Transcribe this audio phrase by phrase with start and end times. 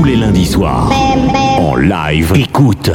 [0.00, 0.90] Tous les lundis soirs,
[1.58, 2.90] en live, écoute.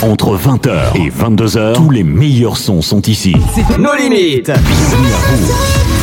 [0.00, 3.36] Entre 20h et 22h, tous les meilleurs sons sont ici.
[3.78, 4.46] Nos limites.
[4.46, 5.95] Bienvenue à vous.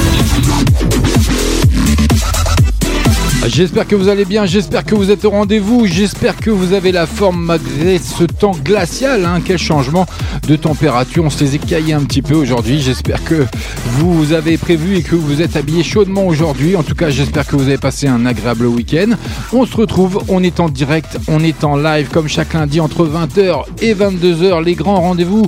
[3.47, 6.93] J'espère que vous allez bien, j'espère que vous êtes au rendez-vous, j'espère que vous avez
[6.93, 9.25] la forme malgré ce temps glacial.
[9.25, 9.41] Hein.
[9.43, 10.05] Quel changement
[10.47, 12.81] de température, on se les écaillé un petit peu aujourd'hui.
[12.81, 13.45] J'espère que
[13.85, 16.77] vous avez prévu et que vous êtes habillé chaudement aujourd'hui.
[16.77, 19.11] En tout cas, j'espère que vous avez passé un agréable week-end.
[19.51, 23.05] On se retrouve, on est en direct, on est en live comme chaque lundi entre
[23.05, 24.63] 20h et 22h.
[24.63, 25.47] Les grands rendez-vous,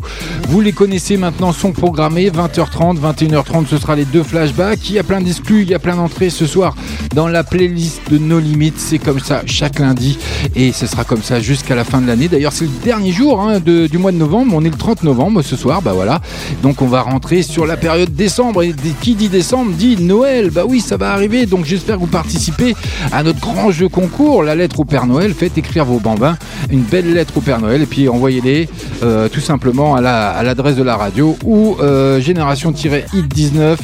[0.49, 4.89] vous les connaissez maintenant, sont programmés 20h30, 21h30, ce sera les deux flashbacks.
[4.89, 6.75] Il y a plein d'exclus, il y a plein d'entrées ce soir
[7.13, 8.75] dans la playlist de nos limites.
[8.79, 10.17] C'est comme ça chaque lundi
[10.55, 12.27] et ce sera comme ça jusqu'à la fin de l'année.
[12.27, 14.53] D'ailleurs, c'est le dernier jour hein, du mois de novembre.
[14.55, 15.81] On est le 30 novembre ce soir.
[15.81, 16.21] Bah voilà.
[16.63, 18.63] Donc on va rentrer sur la période décembre.
[18.63, 20.49] Et qui dit décembre dit Noël.
[20.49, 21.45] Bah oui, ça va arriver.
[21.45, 22.75] Donc j'espère que vous participez
[23.11, 25.33] à notre grand jeu concours, la lettre au Père Noël.
[25.33, 26.37] Faites écrire vos bambins
[26.71, 28.67] une belle lettre au Père Noël et puis envoyez-les
[29.03, 33.75] euh, tout simplement à la- l'adresse de la radio ou euh, génération-hit19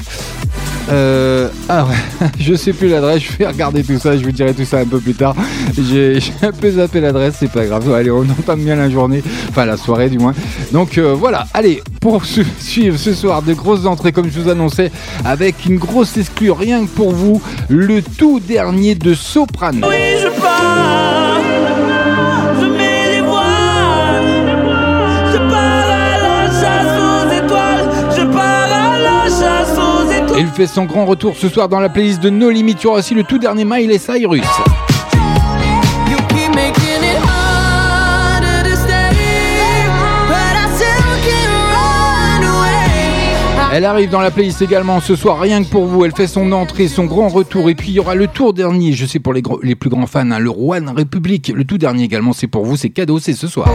[0.91, 4.53] euh, ah ouais, je sais plus l'adresse, je vais regarder tout ça, je vous dirai
[4.53, 5.35] tout ça un peu plus tard.
[5.77, 7.91] J'ai un peu zappé l'adresse, c'est pas grave.
[7.93, 10.33] Allez, on entame bien la journée, enfin la soirée du moins.
[10.71, 14.49] Donc euh, voilà, allez, pour su- suivre ce soir de grosses entrées comme je vous
[14.49, 14.91] annonçais,
[15.25, 19.87] avec une grosse exclue rien que pour vous, le tout dernier de Soprano.
[19.91, 21.40] je pars,
[30.41, 32.71] il fait son grand retour ce soir dans la playlist de No Limit.
[32.71, 34.41] Il y aura aussi le tout dernier Miley Cyrus.
[43.73, 46.05] Elle arrive dans la playlist également ce soir, rien que pour vous.
[46.05, 47.69] Elle fait son entrée, son grand retour.
[47.69, 49.43] Et puis il y aura le tour dernier, je sais pour les,
[49.75, 51.51] plus grands fans, hein, le One République.
[51.55, 53.69] Le tout dernier également, c'est pour vous, c'est cadeau, c'est ce soir.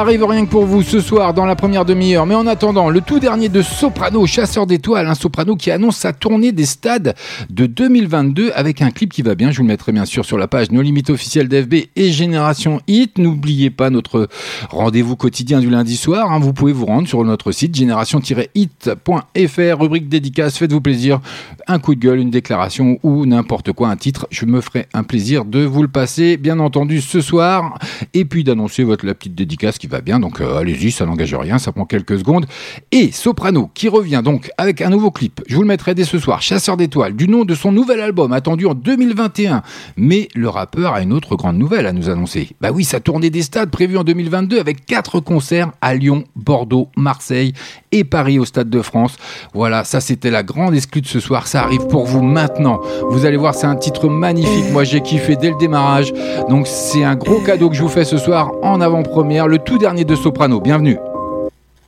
[0.00, 2.24] Arrive rien que pour vous ce soir dans la première demi-heure.
[2.24, 6.14] Mais en attendant, le tout dernier de Soprano, chasseur d'étoiles, un Soprano qui annonce sa
[6.14, 7.14] tournée des stades
[7.50, 9.50] de 2022 avec un clip qui va bien.
[9.50, 12.80] Je vous le mettrai bien sûr sur la page No Limites officielle d'FB et Génération
[12.88, 13.18] Hit.
[13.18, 14.28] N'oubliez pas notre
[14.70, 16.32] rendez-vous quotidien du lundi soir.
[16.32, 16.38] hein.
[16.38, 20.56] Vous pouvez vous rendre sur notre site génération-hit.fr, rubrique dédicace.
[20.56, 21.20] Faites-vous plaisir.
[21.66, 24.26] Un coup de gueule, une déclaration ou n'importe quoi, un titre.
[24.30, 27.78] Je me ferai un plaisir de vous le passer, bien entendu, ce soir.
[28.14, 30.18] Et puis d'annoncer votre la petite dédicace qui va bien.
[30.18, 32.46] Donc euh, allez-y, ça n'engage rien, ça prend quelques secondes.
[32.92, 35.42] Et Soprano qui revient donc avec un nouveau clip.
[35.48, 36.40] Je vous le mettrai dès ce soir.
[36.40, 39.62] Chasseur d'étoiles, du nom de son nouvel album attendu en 2021.
[39.96, 42.50] Mais le rappeur a une autre grande nouvelle à nous annoncer.
[42.60, 46.88] Bah oui, sa tournée des stades prévue en 2022 avec quatre concerts à Lyon, Bordeaux,
[46.96, 47.52] Marseille
[47.92, 49.16] et Paris au Stade de France.
[49.52, 51.46] Voilà, ça c'était la grande exclue de ce soir.
[51.46, 52.80] Ça arrive pour vous maintenant.
[53.10, 54.70] Vous allez voir, c'est un titre magnifique.
[54.72, 56.12] Moi, j'ai kiffé dès le démarrage.
[56.48, 59.48] Donc, c'est un gros cadeau que je vous fais ce soir en avant-première.
[59.48, 60.60] Le tout dernier de Soprano.
[60.60, 60.98] Bienvenue.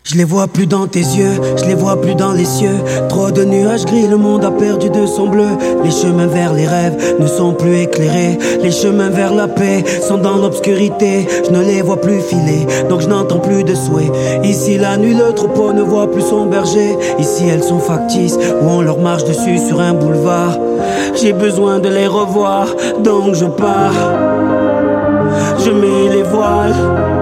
[0.03, 2.79] Je les vois plus dans tes yeux, je les vois plus dans les cieux.
[3.09, 5.47] Trop de nuages gris, le monde a perdu de son bleu.
[5.85, 8.39] Les chemins vers les rêves ne sont plus éclairés.
[8.63, 11.29] Les chemins vers la paix sont dans l'obscurité.
[11.45, 14.11] Je ne les vois plus filer, donc je n'entends plus de souhaits.
[14.43, 16.97] Ici la nuit, le troupeau ne voit plus son berger.
[17.19, 20.59] Ici elles sont factices, ou on leur marche dessus sur un boulevard.
[21.15, 22.67] J'ai besoin de les revoir,
[23.01, 23.93] donc je pars.
[25.65, 27.22] Je mets les voiles.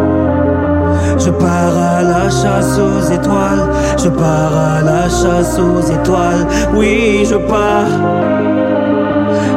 [1.22, 3.68] Je pars à la chasse aux étoiles,
[4.02, 7.92] je pars à la chasse aux étoiles, oui je pars,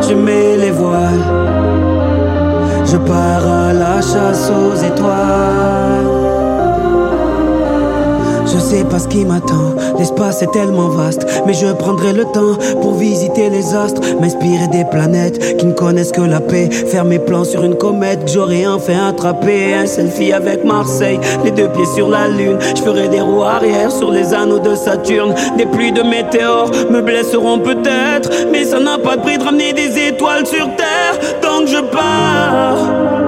[0.01, 1.23] je mets les voiles,
[2.85, 6.12] je pars à la chasse aux étoiles.
[8.53, 12.55] Je sais pas ce qui m'attend, l'espace est tellement vaste, mais je prendrai le temps
[12.81, 17.17] pour visiter les astres, m'inspirer des planètes qui ne connaissent que la paix, faire mes
[17.17, 21.87] plans sur une comète que j'aurais enfin attrapé, un selfie avec Marseille, les deux pieds
[21.95, 25.91] sur la lune, je ferai des roues arrière sur les anneaux de Saturne, des pluies
[25.91, 30.45] de météores me blesseront peut-être, mais ça n'a pas de prix de ramener des étoiles
[30.45, 33.22] sur terre, donc je pars,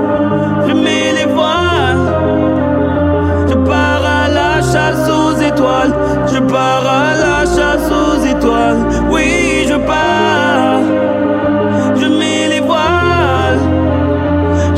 [6.33, 8.81] Je pars à la chasse aux étoiles.
[9.09, 10.81] Oui, je pars.
[11.95, 13.63] Je mets les voiles.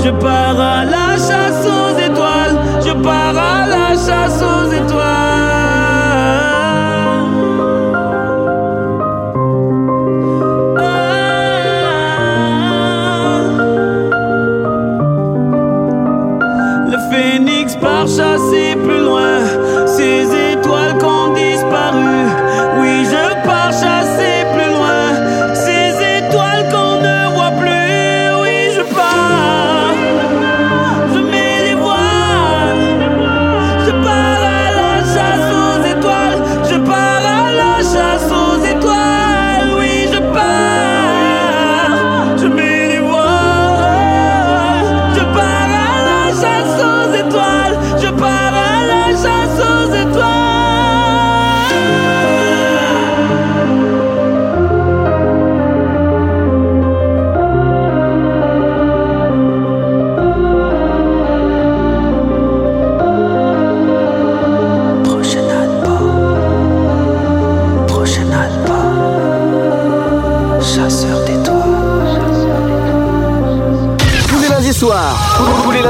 [0.03, 2.57] Je pars à la chasse aux étoiles.
[2.85, 3.36] Je pars.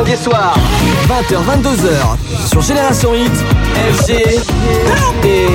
[0.07, 0.57] Tous les lundis soirs,
[1.07, 3.31] 20h, 22h, sur Génération Hit,
[3.91, 4.11] FG
[5.25, 5.47] et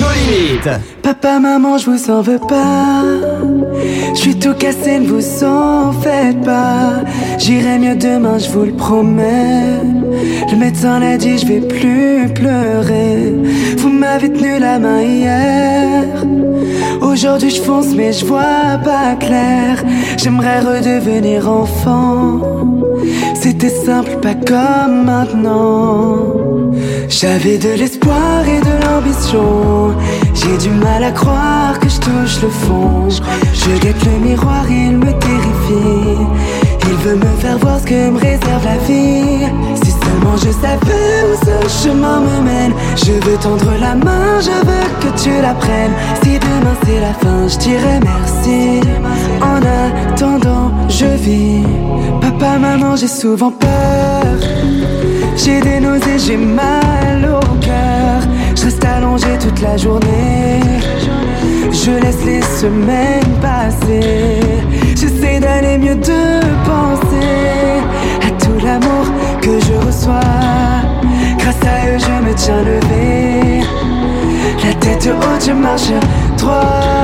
[0.00, 0.70] nos limites.
[1.02, 3.02] Papa, maman, je vous en veux pas.
[4.14, 7.00] Je suis tout cassé, ne vous en faites pas.
[7.38, 9.80] J'irai mieux demain, je vous le promets.
[10.50, 13.34] Le médecin l'a dit, je vais plus pleurer.
[13.78, 16.04] Vous m'avez tenu la main hier.
[17.00, 19.82] Aujourd'hui, je fonce, mais je vois pas clair.
[20.16, 22.40] J'aimerais redevenir enfant.
[23.60, 26.32] C'était simple, pas comme maintenant.
[27.08, 29.96] J'avais de l'espoir et de l'ambition.
[30.32, 33.08] J'ai du mal à croire que je touche le fond.
[33.08, 36.20] Je guette le miroir, il me terrifie.
[36.84, 39.46] Il veut me faire voir ce que me réserve la vie.
[39.82, 42.72] Si seulement je savais où ce chemin me mène.
[42.94, 45.94] Je veux tendre la main, je veux que tu la prennes.
[46.22, 48.88] Si demain c'est la fin, je dirai merci.
[49.42, 49.58] En
[50.12, 51.64] attendant, je vis.
[52.38, 54.24] Papa, maman, j'ai souvent peur.
[55.36, 58.20] J'ai des nausées, j'ai mal au cœur.
[58.54, 60.60] Je reste allongé toute la journée.
[61.72, 64.40] Je laisse les semaines passer.
[64.94, 67.80] J'essaie d'aller mieux de penser
[68.22, 69.06] à tout l'amour
[69.40, 70.20] que je reçois.
[71.38, 73.62] Grâce à eux, je me tiens levé.
[74.64, 75.90] La tête haute, je marche
[76.36, 76.98] droit.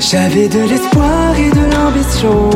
[0.00, 2.50] J'avais de l'espoir et de l'ambition.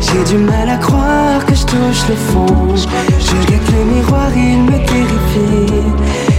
[0.00, 2.74] J'ai du mal à croire que je touche le fond.
[2.76, 5.72] Je guette le miroir, il me terrifie.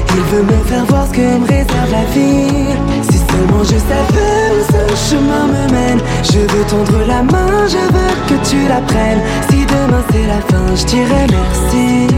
[0.10, 2.76] Il veut me faire voir ce que me réserve la vie.
[3.10, 6.02] Si seulement je savais où ce chemin me mène.
[6.24, 9.22] Je veux tendre la main, je veux que tu la prennes.
[9.50, 12.14] Si demain c'est la fin, je dirai merci.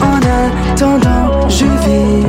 [0.00, 0.18] En
[0.72, 2.26] attendant, je vis.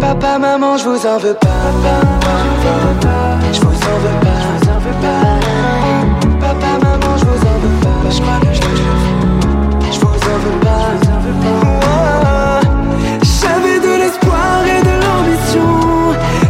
[0.00, 1.36] Papa, maman, je vous en veux.
[1.42, 3.38] Je vous en veux pas.
[3.52, 4.67] Je vous en veux pas.
[6.40, 8.10] Papa, maman, je vous en veux pas.
[8.10, 8.74] Je crois que je le
[9.92, 10.90] Je vous en veux pas.
[11.82, 12.60] Oh,
[13.22, 15.70] J'avais de l'espoir et de l'ambition.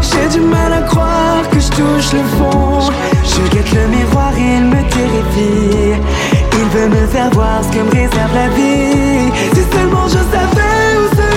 [0.00, 2.90] J'ai du mal à croire que je touche le fond.
[3.24, 6.00] Je guette le miroir, il me terrifie.
[6.60, 9.32] Il veut me faire voir ce que me réserve la vie.
[9.54, 10.47] Si seulement je savais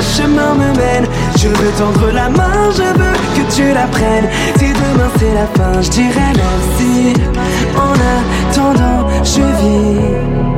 [0.01, 1.07] chemin me mène.
[1.37, 4.29] Je veux tendre la main, je veux que tu la prennes.
[4.57, 7.13] Si demain c'est la fin, je dirai merci.
[7.75, 10.50] En attendant, je vis.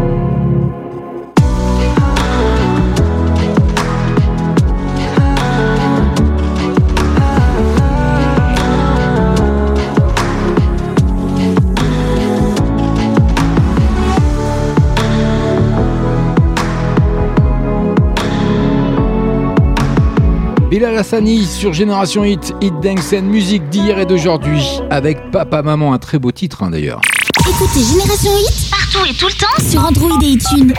[20.74, 25.94] Bilal Hassani sur Génération Hit, Hit Dance and musique d'hier et d'aujourd'hui, avec Papa Maman,
[25.94, 27.00] un très beau titre hein, d'ailleurs.
[27.48, 30.74] Écoutez Génération Hit partout et tout le temps sur Android et iTunes.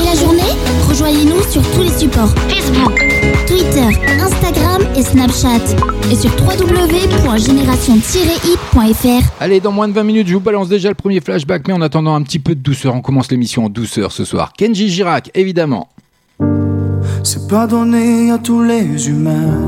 [0.00, 0.42] Et la journée,
[0.88, 2.98] rejoignez-nous sur tous les supports Facebook,
[3.46, 3.86] Twitter,
[4.20, 5.76] Instagram et Snapchat.
[6.10, 9.32] Et sur www.génération-hit.fr.
[9.38, 11.82] Allez, dans moins de 20 minutes, je vous balance déjà le premier flashback, mais en
[11.82, 14.52] attendant un petit peu de douceur, on commence l'émission en douceur ce soir.
[14.58, 15.88] Kenji Girac, évidemment.
[17.22, 19.58] C'est pardonner à tous les humains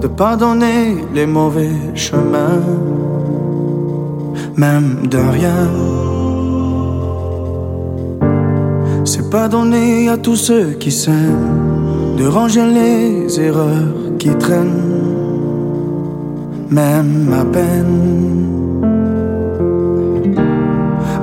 [0.00, 2.62] de pardonner les mauvais chemins,
[4.56, 5.68] même de rien.
[9.04, 15.10] C'est pardonner à tous ceux qui s'aiment de ranger les erreurs qui traînent,
[16.70, 18.46] même à peine.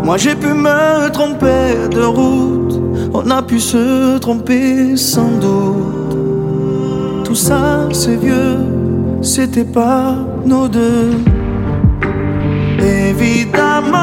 [0.04, 2.63] Moi j'ai pu me tromper de route,
[3.14, 6.18] on a pu se tromper sans doute.
[7.26, 8.58] Tout ça c'est vieux,
[9.22, 10.16] c'était pas
[10.46, 11.12] nos deux.
[12.80, 13.98] Évidemment,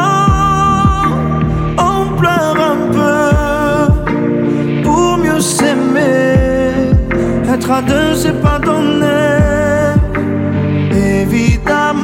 [1.77, 6.91] on pleure un peu pour mieux s'aimer.
[7.53, 9.07] Être à deux, c'est pas donné.
[10.93, 12.00] Évidemment,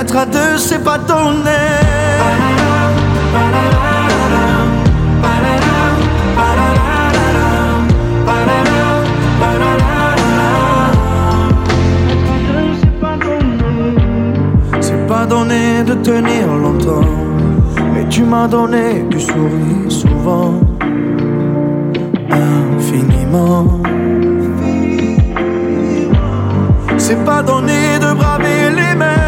[0.00, 1.50] Être à deux, c'est pas donné.
[14.80, 17.00] C'est pas donné de tenir longtemps,
[17.92, 20.60] mais tu m'as donné du sourire souvent,
[22.30, 23.80] infiniment.
[26.98, 29.27] C'est pas donné de braver les mers,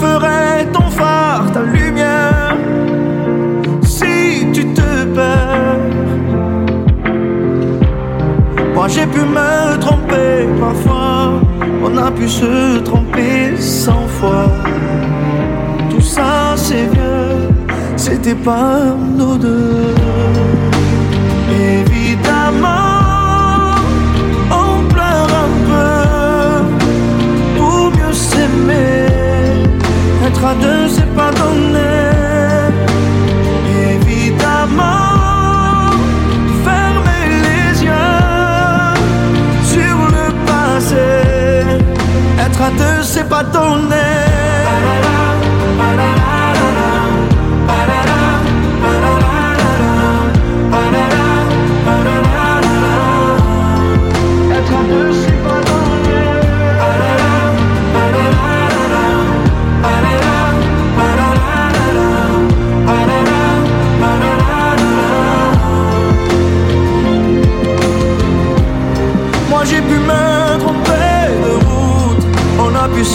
[0.00, 2.56] ferai ton phare, ta lumière.
[3.82, 5.78] Si tu te perds,
[8.74, 11.40] moi j'ai pu me tromper parfois,
[11.84, 14.48] on a pu se tromper cent fois.
[15.90, 17.50] Tout ça c'est vieux,
[17.96, 19.94] c'était pas nous deux.
[21.50, 23.00] Évidemment,
[24.50, 25.94] on pleure un peu
[27.56, 29.21] pour mieux s'aimer.
[30.24, 31.78] Être à deux, c'est pas donné.
[33.90, 35.10] Évidemment,
[36.64, 37.92] fermer les yeux
[39.64, 41.08] sur le passé.
[42.38, 44.22] Être à deux, c'est pas donné.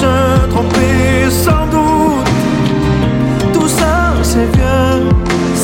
[0.01, 0.13] Se
[0.51, 2.31] tromper sans doute.
[3.53, 3.95] Tout ça
[4.29, 4.97] c'est vieux,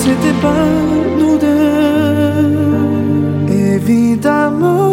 [0.02, 0.66] c'était pas
[1.20, 2.54] nous deux.
[3.75, 4.90] Évidemment,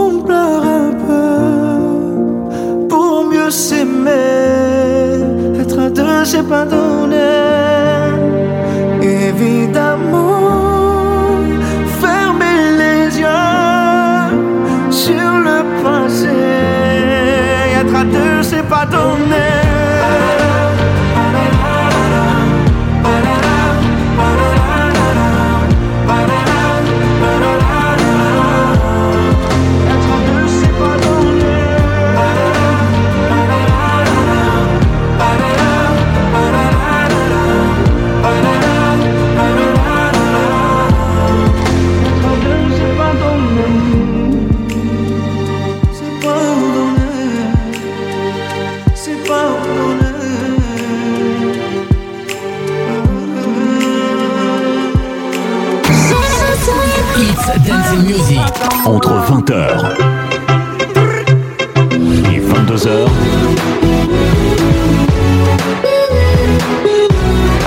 [0.00, 1.34] on pleure un peu
[2.90, 4.40] pour mieux s'aimer.
[5.60, 7.30] Être à deux, c'est pas donné.
[9.02, 9.91] Évidemment,
[18.92, 19.51] deux,
[59.32, 59.96] 20h
[62.30, 63.08] et 22h,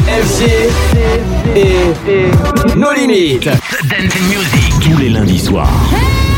[0.06, 0.44] FG
[1.56, 3.50] et nos limites.
[4.80, 5.72] Tous les lundis soirs.
[5.92, 6.35] What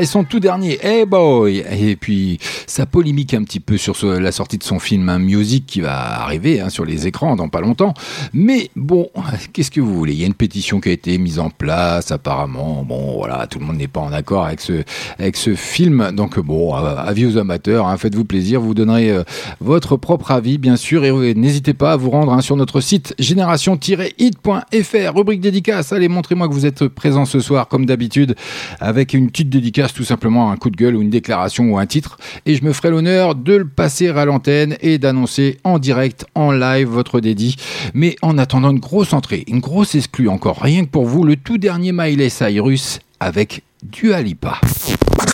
[0.00, 1.64] Et son tout dernier Hey Boy.
[1.70, 5.80] Et puis ça polémique un petit peu sur la sortie de son film Music qui
[5.80, 7.94] va arriver hein, sur les écrans dans pas longtemps.
[8.32, 9.08] Mais bon,
[9.52, 10.12] qu'est-ce que vous voulez?
[10.12, 12.84] Il y a une pétition qui a été mise en place apparemment.
[12.84, 16.10] Bon, voilà, tout le monde n'est pas en accord avec ce, film.
[16.12, 18.60] Donc bon, euh, avis aux amateurs, hein, faites-vous plaisir.
[18.60, 19.22] Vous donnerez euh,
[19.60, 21.04] votre propre avis, bien sûr.
[21.04, 25.14] Et euh, n'hésitez pas à vous rendre hein, sur notre site génération-hit.fr.
[25.14, 25.92] Rubrique dédicace.
[25.92, 28.34] Allez, montrez-moi que vous êtes présent ce soir, comme d'habitude,
[28.80, 31.86] avec une petite dédicace, tout simplement un coup de gueule ou une déclaration ou un
[31.86, 32.18] titre.
[32.46, 36.52] Et je me ferai l'honneur de le passer à l'antenne et d'annoncer en direct, en
[36.52, 37.56] live, votre dédit.
[37.94, 41.58] Mais en attendant une grosse une grosse exclue encore, rien que pour vous, le tout
[41.58, 44.60] dernier Miley Cyrus avec Dua Lipa.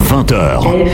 [0.03, 0.89] 20h.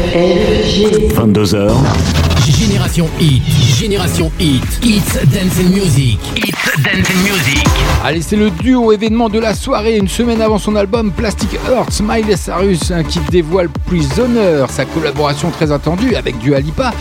[1.14, 2.35] 22h.
[2.58, 3.42] Génération Hit,
[3.78, 7.64] Génération Hit, Hits Dance and Music, Hits Dance and Music.
[8.02, 12.00] Allez, c'est le duo événement de la soirée, une semaine avant son album Plastic Hearts,
[12.02, 16.94] Miley Cyrus hein, qui dévoile Prisoner, sa collaboration très attendue avec Dua Lipa.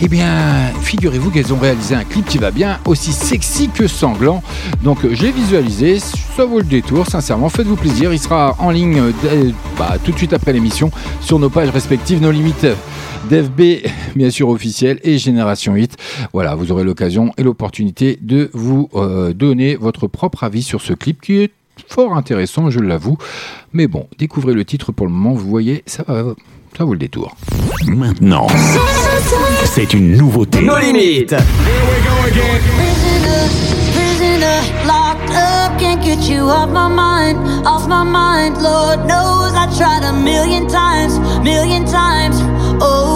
[0.00, 4.42] Eh bien, figurez-vous qu'elles ont réalisé un clip qui va bien, aussi sexy que sanglant.
[4.82, 8.12] Donc, euh, je l'ai visualisé, ça vaut le détour, sincèrement, faites-vous plaisir.
[8.12, 11.70] Il sera en ligne euh, dès- bah, tout de suite après l'émission sur nos pages
[11.70, 12.66] respectives, nos limites.
[13.30, 15.96] d'FB, bien sûr officiel, et Génération 8.
[16.32, 20.92] Voilà, vous aurez l'occasion et l'opportunité de vous euh, donner votre propre avis sur ce
[20.92, 21.50] clip qui est
[21.88, 23.16] fort intéressant, je l'avoue.
[23.72, 26.34] Mais bon, découvrez le titre pour le moment, vous voyez, ça, va,
[26.76, 27.36] ça vaut le détour.
[27.86, 28.48] Maintenant,
[29.64, 30.60] c'est une nouveauté.
[30.62, 31.34] Nos limites.
[32.80, 33.48] Prisoner,
[33.94, 38.60] prisoner, locked up, can't get you off my mind, off my mind.
[38.60, 42.36] Lord knows I tried a million times, million times.
[42.82, 43.09] Oh,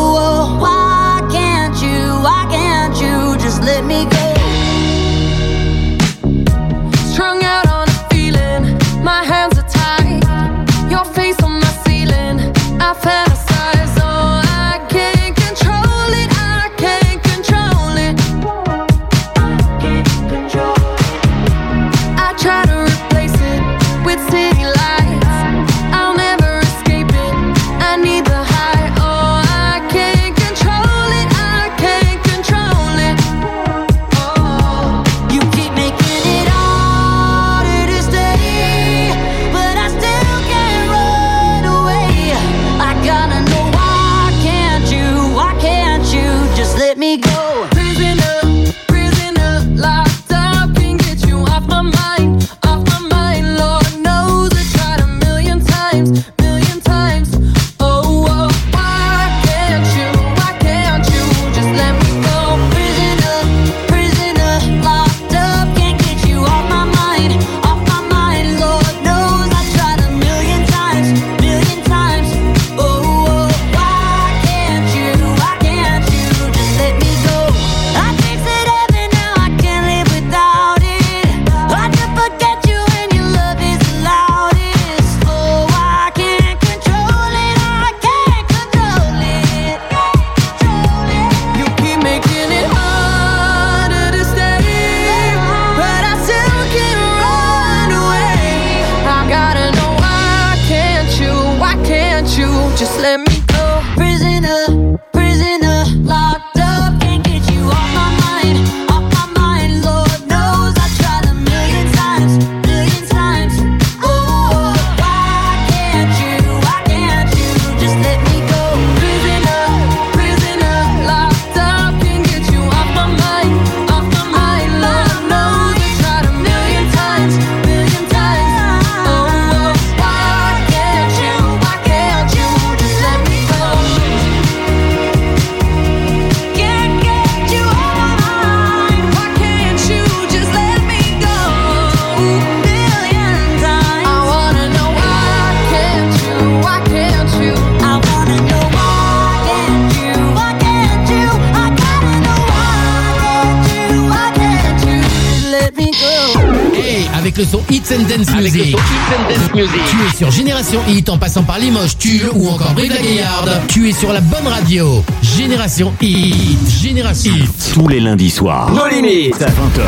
[161.34, 163.50] passant par Limoges, Tulle ou encore Brive-la-Gaillarde.
[163.66, 165.02] Tu es sur la bonne radio.
[165.20, 166.70] Génération Hit.
[166.80, 167.72] Génération Hit.
[167.74, 168.70] Tous les lundis soirs.
[168.70, 169.34] Nos limites.
[169.34, 169.82] 20h,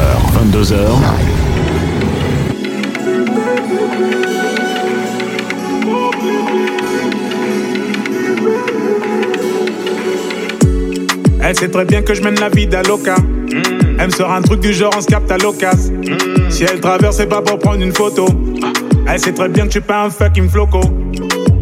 [0.50, 0.74] 22h.
[11.42, 13.14] Elle sait très bien que je mène la vie d'Aloca.
[14.00, 15.94] Elle me sort un truc du genre on se capte à l'occasion.
[16.48, 18.26] Si elle traverse, c'est pas pour prendre une photo.
[19.06, 20.80] Elle sait très bien que je suis pas un fucking floco.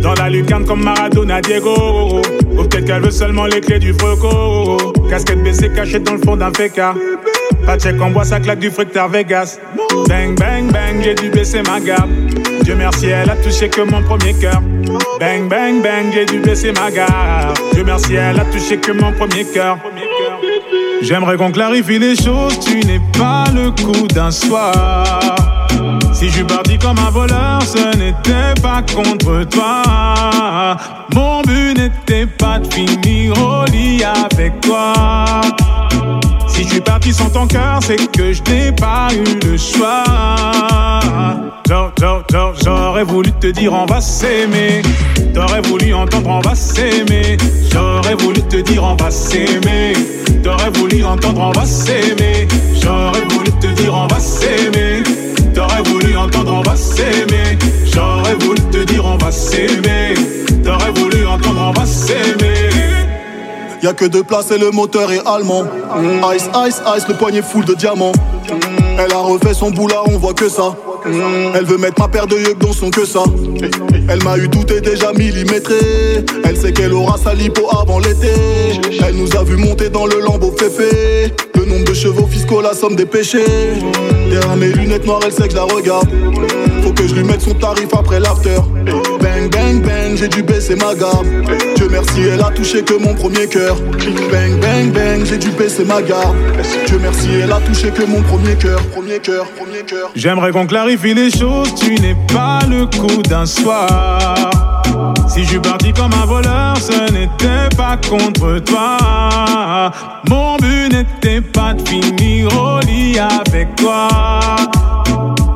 [0.05, 2.21] Dans la lucarne comme Maradona Diego.
[2.51, 4.77] Ou peut-être qu'elle veut seulement les clés du froco.
[5.09, 6.95] Casquette baissée cachée dans le fond d'un féca.
[7.83, 9.59] Chèque en bois, ça claque du fric Vegas.
[10.07, 12.11] Bang, bang, bang, j'ai dû baisser ma garde.
[12.63, 14.61] Dieu merci, elle a touché que mon premier cœur.
[15.19, 17.59] Bang, bang, bang, j'ai dû baisser ma garde.
[17.73, 19.79] Dieu merci, elle a touché que mon premier cœur.
[21.01, 25.44] J'aimerais qu'on clarifie les choses, tu n'es pas le coup d'un soir.
[26.25, 30.75] Si je suis parti comme un voleur, ce n'était pas contre toi.
[31.15, 34.95] Mon but n'était pas de finir au lit avec toi.
[36.49, 40.05] Si je suis parti sans ton cœur, c'est que je n'ai pas eu le choix.
[42.65, 44.81] J'aurais voulu te dire on va s'aimer.
[45.35, 47.37] T'aurais voulu entendre on va s'aimer.
[47.71, 49.93] J'aurais voulu te dire on va s'aimer.
[50.43, 52.49] T'aurais voulu entendre on va s'aimer.
[52.81, 53.51] J'aurais voulu
[60.63, 62.71] T'aurais voulu entendre on va s'aimer.
[63.83, 65.65] Y'a que deux places et le moteur est allemand.
[66.35, 68.13] Ice, ice, ice, le poignet full de diamants.
[68.99, 70.77] Elle a refait son boulot, on voit que ça.
[71.55, 73.25] Elle veut mettre ma paire de yeux dans son que ça.
[74.09, 76.25] Elle m'a eu tout et déjà millimétré.
[76.45, 78.33] Elle sait qu'elle aura sa lipo avant l'été.
[79.07, 81.35] Elle nous a vu monter dans le lambeau féfé.
[81.83, 83.45] De chevaux fiscaux, la somme des péchés.
[84.31, 86.09] Derrière mes lunettes noires, elle sait que je la regarde.
[86.83, 88.59] Faut que je lui mette son tarif après l'after.
[89.21, 91.27] Bang, bang, bang, j'ai dû baisser ma garde.
[91.77, 93.77] Dieu merci, elle a touché que mon premier cœur.
[94.31, 96.37] Bang, bang, bang, j'ai dû baisser ma garde.
[96.87, 98.81] Dieu merci, elle a touché que mon premier cœur.
[98.93, 100.11] Premier cœur, premier cœur.
[100.15, 104.64] J'aimerais qu'on clarifie les choses, tu n'es pas le coup d'un soir.
[105.35, 109.91] Si je parti comme un voleur, ce n'était pas contre toi.
[110.31, 114.09] Mon but n'était pas de finir au lit avec toi.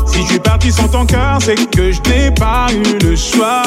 [0.04, 3.62] Si je suis parti sans ton cœur, c'est que je n'ai pas eu le choix.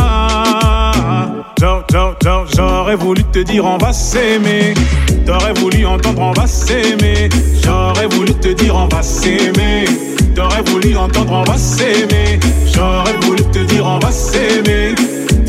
[2.54, 4.74] J'aurais voulu te dire on va s'aimer.
[5.26, 7.30] T'aurais voulu entendre on va s'aimer.
[7.64, 9.86] J'aurais voulu te dire on va s'aimer.
[10.36, 12.38] T'aurais voulu entendre on va s'aimer.
[12.66, 14.94] J'aurais voulu te dire on va s'aimer.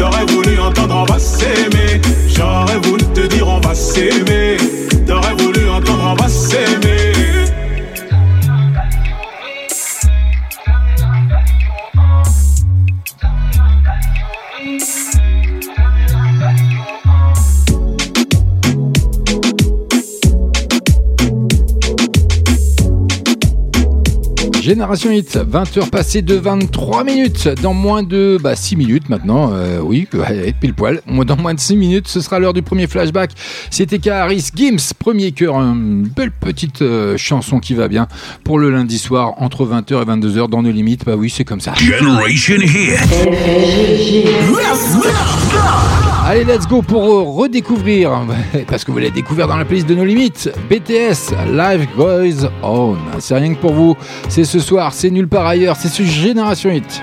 [0.03, 2.01] T'aurais voulu entendre on va s'aimer.
[2.27, 4.57] J'aurais voulu te dire on va s'aimer.
[5.07, 7.12] T'aurais voulu entendre on va s'aimer.
[24.63, 27.49] Génération Hit, 20h passées de 23 minutes.
[27.63, 31.01] Dans moins de bah, 6 minutes maintenant, euh, oui, ouais, pile poil.
[31.09, 33.33] Dans moins de 6 minutes, ce sera l'heure du premier flashback.
[33.71, 38.07] C'était Karis Gims, premier cœur, une belle petite euh, chanson qui va bien
[38.45, 41.05] pour le lundi soir entre 20h et 22h dans nos limites.
[41.05, 41.75] Bah oui, c'est comme ça.
[41.75, 43.01] Generation Hit.
[46.25, 48.13] Allez, let's go pour euh, redécouvrir,
[48.69, 52.97] parce que vous l'avez découvert dans la playlist de nos limites, BTS, Live Goes On.
[53.19, 53.97] C'est rien que pour vous,
[54.29, 57.03] c'est ce soir, c'est nulle part ailleurs, c'est sur Génération Hit.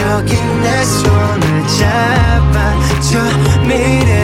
[0.00, 3.18] 여긴 내 손을 잡아줘
[3.66, 4.17] 미래.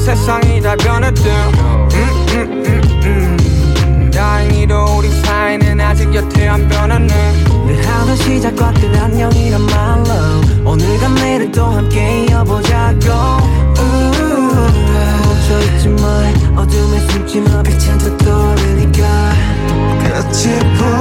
[0.00, 1.88] 세상이 다 변했대 음,
[2.32, 4.10] 음, 음, 음.
[4.10, 7.14] 다행히도 우리 사이는 아직 여태 안 변했네.
[7.86, 13.08] 하루 시작과 끝 안녕이란 말로 오늘과 내일을 또 함께 이어보자고.
[15.24, 19.32] 멈춰있지 마 어둠에 숨지 마 빛은 더 떠오르니까.
[20.02, 20.99] 끝이 보이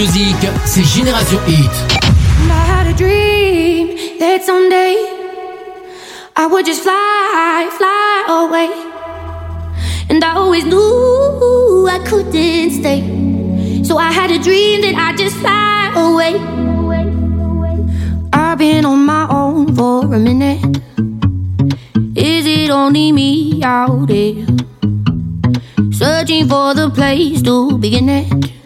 [0.00, 0.34] Music,
[0.64, 1.68] c'est Génération Hit.
[2.48, 4.96] I had a dream that someday
[6.34, 8.70] I would just fly, fly away.
[10.08, 13.84] And I always knew I couldn't stay.
[13.84, 16.40] So I had a dream that I'd just fly away.
[18.32, 20.80] I've been on my own for a minute.
[22.16, 24.46] Is it only me out there?
[25.92, 28.59] Searching for the place to begin it.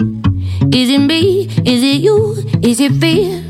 [0.74, 1.44] Is it me?
[1.64, 2.34] Is it you?
[2.60, 3.43] Is it fear?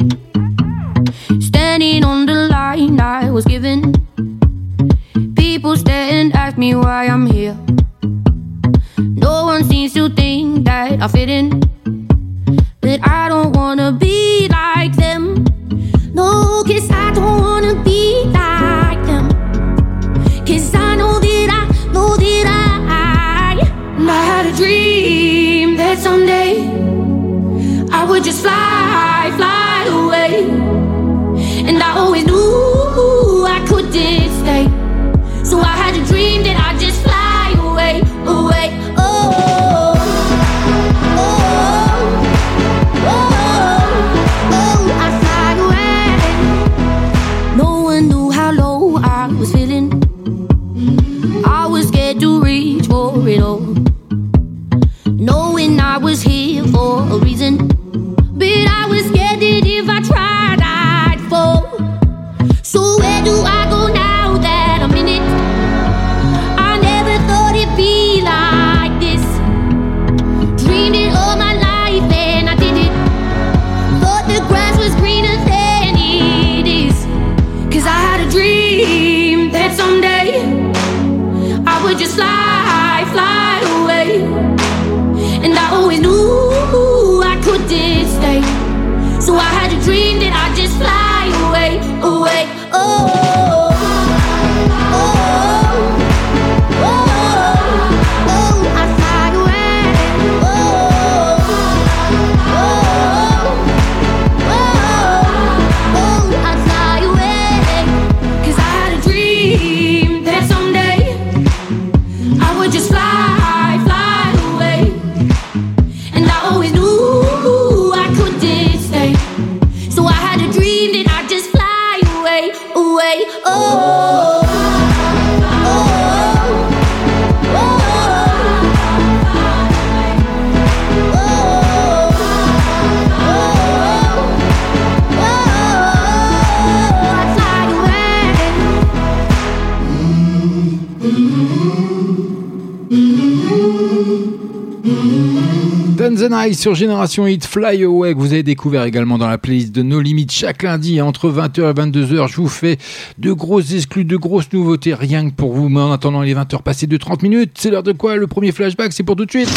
[146.55, 150.01] Sur Génération Hit Fly Away que vous avez découvert également dans la playlist de No
[150.01, 152.29] Limites chaque lundi entre 20h et 22h.
[152.29, 152.79] Je vous fais
[153.19, 155.69] de grosses exclus, de grosses nouveautés rien que pour vous.
[155.69, 158.17] Mais en attendant les 20h passées de 30 minutes, c'est l'heure de quoi?
[158.17, 159.51] Le premier flashback, c'est pour tout de suite.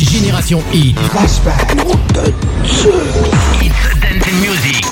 [0.00, 0.98] Génération Hit.
[0.98, 1.76] Flashback.
[4.40, 4.86] Music.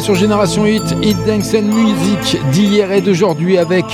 [0.00, 3.84] Sur Génération Hit, Hit Dance and Music d'hier et d'aujourd'hui avec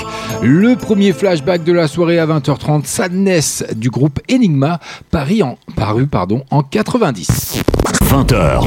[0.42, 4.78] le premier flashback de la soirée à 20h30, Sadness du groupe Enigma,
[5.10, 7.62] Paris en, paru pardon, en 90.
[8.04, 8.60] 20h.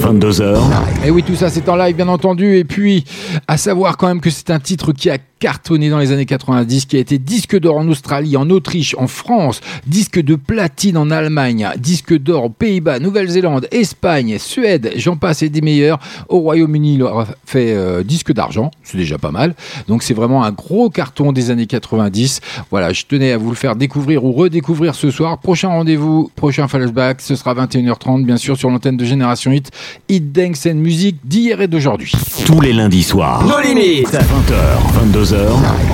[0.00, 0.58] 22h.
[1.04, 2.56] Et oui, tout ça c'est en live bien entendu.
[2.56, 3.04] Et puis,
[3.46, 6.86] à savoir quand même que c'est un titre qui a cartonné dans les années 90,
[6.86, 11.10] qui a été disque d'or en Australie, en Autriche, en France, disque de platine en
[11.10, 15.98] Allemagne, disque d'or aux Pays-Bas, Nouvelle-Zélande, Espagne, Suède, j'en passe et des meilleurs.
[16.28, 19.54] Au Royaume-Uni, il aura fait euh, disque d'argent, c'est déjà pas mal.
[19.86, 22.40] Donc c'est vraiment un gros carton des années 90.
[22.70, 25.38] Voilà, je tenais à vous le faire découvrir ou redécouvrir ce soir.
[25.38, 29.70] Prochain rendez-vous, prochain flashback, ce sera 21h30 bien sûr sur l'antenne de Génération Hit,
[30.08, 32.12] Hit Dance and Music d'hier et d'aujourd'hui.
[32.44, 33.27] Tous les lundis soirs.
[33.46, 34.08] Nos limites.
[34.08, 35.36] 20h, 22h.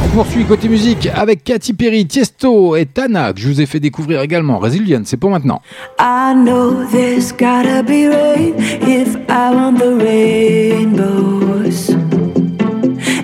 [0.05, 3.81] On poursuit côté musique avec Katy Perry, Tiesto et Tana que je vous ai fait
[3.81, 4.59] découvrir également.
[4.59, 5.61] Resilient, c'est pour maintenant.
[5.99, 11.91] I know there's gotta be rain if I want the rainbows.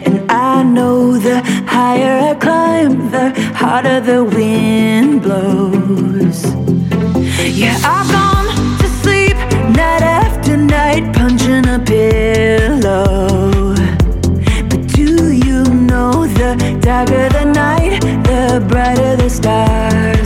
[0.06, 6.44] And I know the higher I climb, the harder the wind blows.
[7.38, 8.48] Yeah, I've gone
[8.78, 9.36] to sleep
[9.76, 10.30] night after
[12.80, 13.29] through
[16.80, 20.19] darker the night, the brighter the stars.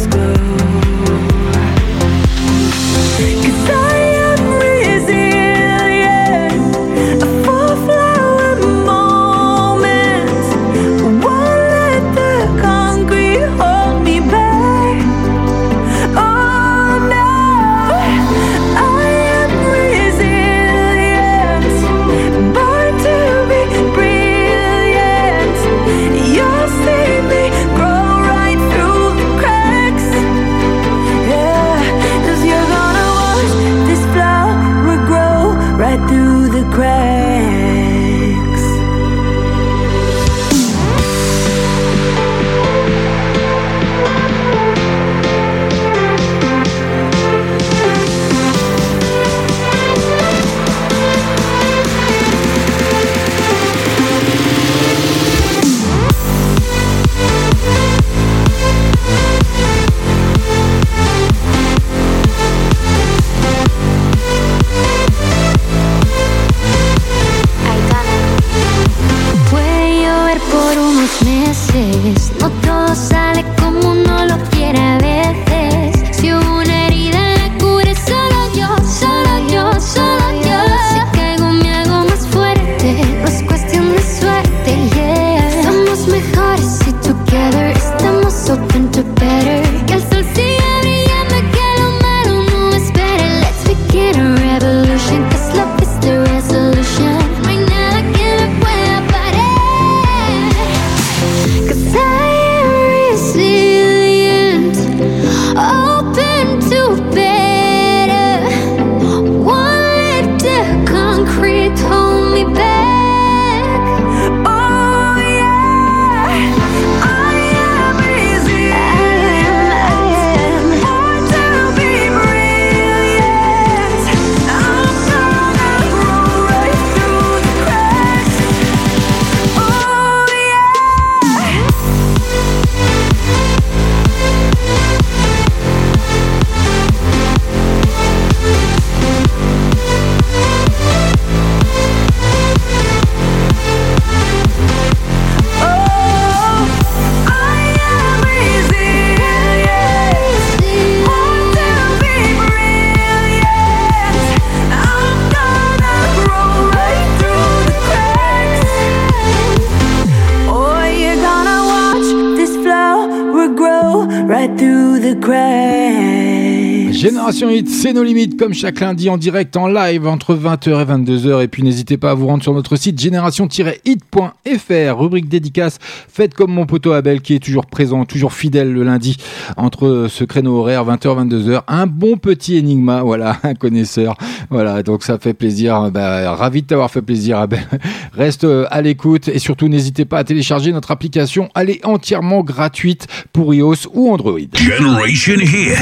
[167.84, 171.42] C'est nos limites, comme chaque lundi en direct, en live, entre 20h et 22h.
[171.42, 176.50] Et puis n'hésitez pas à vous rendre sur notre site génération-hit.fr, rubrique dédicace, faites comme
[176.50, 179.18] mon poteau Abel qui est toujours présent, toujours fidèle le lundi,
[179.58, 181.60] entre ce créneau horaire 20h, 22h.
[181.68, 184.16] Un bon petit énigma, voilà, un connaisseur.
[184.54, 185.90] Voilà, donc ça fait plaisir.
[185.90, 187.66] Bah, ravi de t'avoir fait plaisir, Abel.
[188.12, 191.48] Reste euh, à l'écoute et surtout n'hésitez pas à télécharger notre application.
[191.56, 194.38] Elle est entièrement gratuite pour iOS ou Android.
[194.54, 195.76] Generation Hit.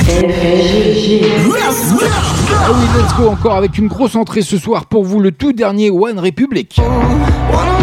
[2.55, 5.53] Ah oui, let's go encore avec une grosse entrée ce soir pour vous, le tout
[5.53, 6.79] dernier One Republic.
[6.79, 7.82] Ils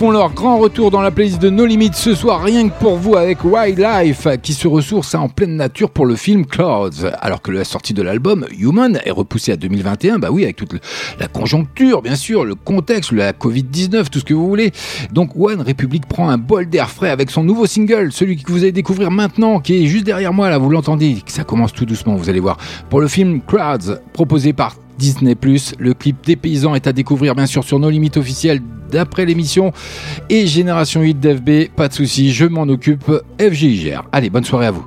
[0.00, 2.96] font leur grand retour dans la playlist de No Limits ce soir, rien que pour
[2.96, 7.04] vous avec Wildlife, qui se ressource en pleine nature pour le film Clouds.
[7.20, 10.72] Alors que la sortie de l'album Human est repoussée à 2021, bah oui, avec toute
[11.18, 14.72] la conjoncture, bien sûr, le contexte, la Covid-19, tout ce que vous voulez.
[15.12, 18.62] Donc One Republic prend un bol d'air frais avec son nouveau single, celui que vous
[18.62, 22.14] allez découvrir maintenant, qui est juste derrière moi, là, vous l'entendez, ça commence tout doucement,
[22.14, 22.56] vous allez voir.
[22.88, 25.34] Pour le film Crowds, proposé par Disney+.
[25.78, 29.72] Le clip des paysans est à découvrir bien sûr sur nos limites officielles d'après l'émission.
[30.28, 34.04] Et Génération 8 d'FB, pas de soucis, je m'en occupe, FG gère.
[34.12, 34.86] Allez, bonne soirée à vous.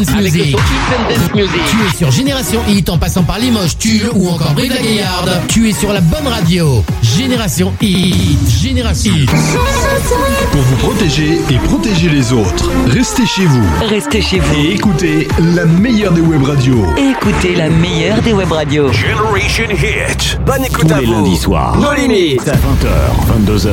[0.00, 0.56] Dance Avec le Music.
[0.56, 1.60] son Hits and Dance Music.
[1.70, 5.42] Tu es sur Génération Hit en passant par Limoges, Tulle ou encore Brive la Gaillarde.
[5.48, 6.82] Tu es sur la bonne radio.
[7.02, 8.38] Génération Hit.
[8.62, 9.30] Génération Hit.
[10.52, 13.64] Pour vous protéger et protéger les autres, restez chez vous.
[13.88, 14.54] Restez chez vous.
[14.54, 16.86] Et écoutez la meilleure des web radios.
[16.96, 18.90] Écoutez la meilleure des web radios.
[18.92, 20.38] Generation Hit.
[20.46, 21.12] Bonne écoute Tous à les vous.
[21.12, 21.76] lundis soirs.
[21.76, 22.40] Nos limites.
[22.46, 23.68] 20h, 22h.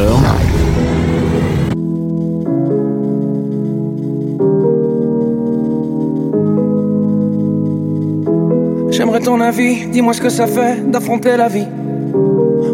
[9.57, 11.65] Dis-moi ce que ça fait d'affronter la vie.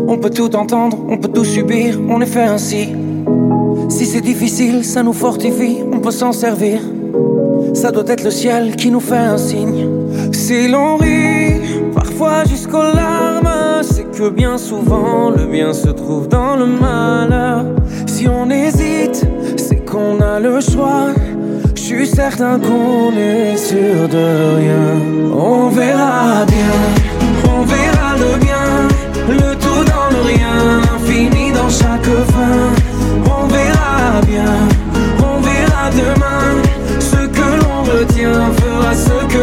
[0.06, 2.90] On peut tout entendre, on peut tout subir, on est fait ainsi.
[3.88, 6.82] Si c'est difficile, ça nous fortifie, on peut s'en servir.
[7.74, 9.88] Ça doit être le ciel qui nous fait un signe.
[10.34, 11.62] Si l'on rit,
[11.96, 17.64] parfois jusqu'aux larmes, c'est que bien souvent le bien se trouve dans le malheur.
[18.08, 19.26] Si on hésite,
[19.56, 21.14] c'est qu'on a le choix.
[22.16, 24.86] Certain qu'on est sûr de rien.
[25.34, 26.76] On verra bien,
[27.46, 28.68] on verra le bien,
[29.30, 32.60] le tout dans le rien, infini dans chaque fin.
[33.26, 34.54] On verra bien,
[35.20, 36.46] on verra demain.
[37.00, 39.43] Ce que l'on retient fera ce que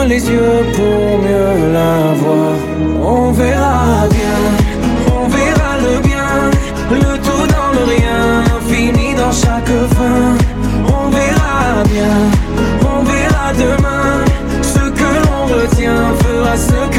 [0.00, 2.54] Les yeux pour mieux la voir.
[3.02, 4.40] On verra bien,
[5.14, 6.50] on verra le bien,
[6.90, 10.36] le tout dans le rien, infini dans chaque fin.
[10.88, 12.16] On verra bien,
[12.82, 14.24] on verra demain.
[14.60, 16.91] Ce que l'on retient fera ce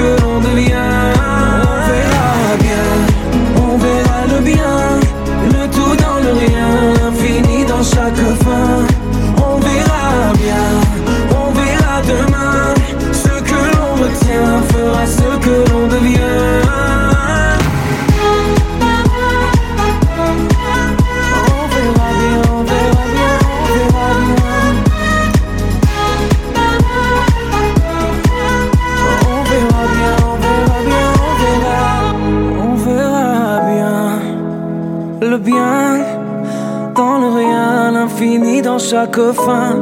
[38.94, 39.76] chaque fin.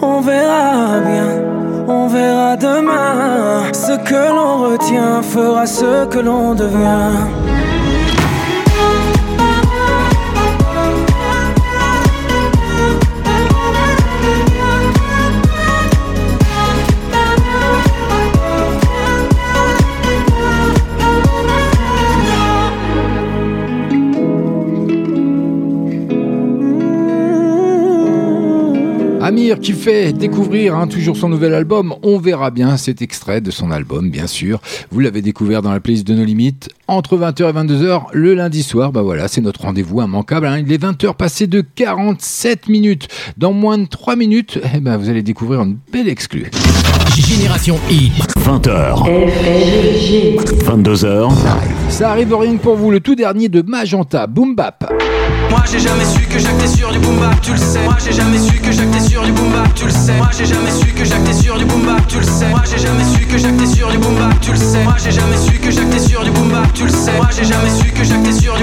[0.00, 1.30] On verra bien,
[1.88, 3.72] on verra demain.
[3.72, 7.43] Ce que l'on retient fera ce que l'on devient.
[29.44, 31.94] Qui fait découvrir hein, toujours son nouvel album.
[32.02, 34.58] On verra bien cet extrait de son album, bien sûr.
[34.90, 38.62] Vous l'avez découvert dans la playlist de nos limites entre 20h et 22h le lundi
[38.62, 38.92] soir.
[38.92, 40.46] Bah voilà, c'est notre rendez-vous immanquable.
[40.46, 40.58] hein.
[40.58, 43.08] Il est 20h passé de 47 minutes.
[43.36, 46.50] Dans moins de 3 minutes, eh ben, vous allez découvrir une belle exclue.
[47.16, 48.12] Génération Hit.
[48.38, 49.04] 20h.
[50.66, 51.32] 22h.
[51.88, 54.92] Ça arrive rien que pour vous, le tout dernier de Magenta, Boom Bap.
[55.50, 57.84] Moi j'ai jamais su que j'actais sur du boom bap, tu le sais.
[57.84, 60.16] Moi j'ai jamais su que j'actais sur du boom bap, tu le sais.
[60.16, 62.48] Moi j'ai jamais su que j'actais sur du boom bap, tu le sais.
[62.50, 64.82] Moi j'ai jamais su que j'actais sur du boom bap, tu le sais.
[64.84, 67.16] Moi j'ai jamais su que j'actais sur du boom bap, tu le sais.
[67.16, 68.54] Moi j'ai jamais su que j'actais sur.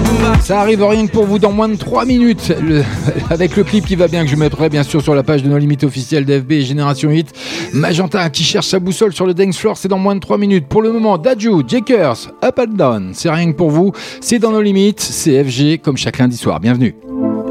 [0.41, 2.53] Ça arrive rien que pour vous dans moins de 3 minutes.
[3.29, 5.49] Avec le clip qui va bien, que je mettrai bien sûr sur la page de
[5.49, 7.33] nos limites officielles d'FB et Génération 8.
[7.73, 10.67] Magenta qui cherche sa boussole sur le dance floor, c'est dans moins de 3 minutes.
[10.67, 13.11] Pour le moment, Daju, Jakers, Up and Down.
[13.13, 13.93] C'est rien que pour vous.
[14.19, 14.99] C'est dans nos limites.
[14.99, 16.59] C'est FG comme chaque lundi soir.
[16.59, 16.95] Bienvenue.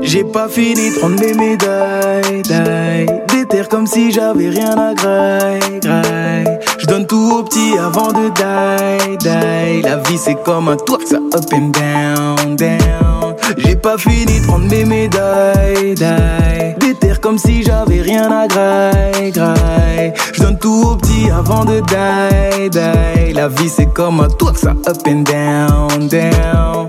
[0.03, 3.23] J'ai pas fini de prendre mes médailles, dailles.
[3.29, 6.59] Déterre comme si j'avais rien à graille, graille.
[6.79, 9.83] Je donne tout au petit avant de die, die.
[9.83, 13.35] La vie c'est comme un tour, ça up and down, down.
[13.59, 16.77] J'ai pas fini de prendre mes médailles, dailles.
[16.81, 20.13] Déterre comme si j'avais rien à graille, graille.
[20.33, 23.33] Je donne tout au petit avant de die, die.
[23.35, 26.89] La vie c'est comme un tour, ça up and down, down.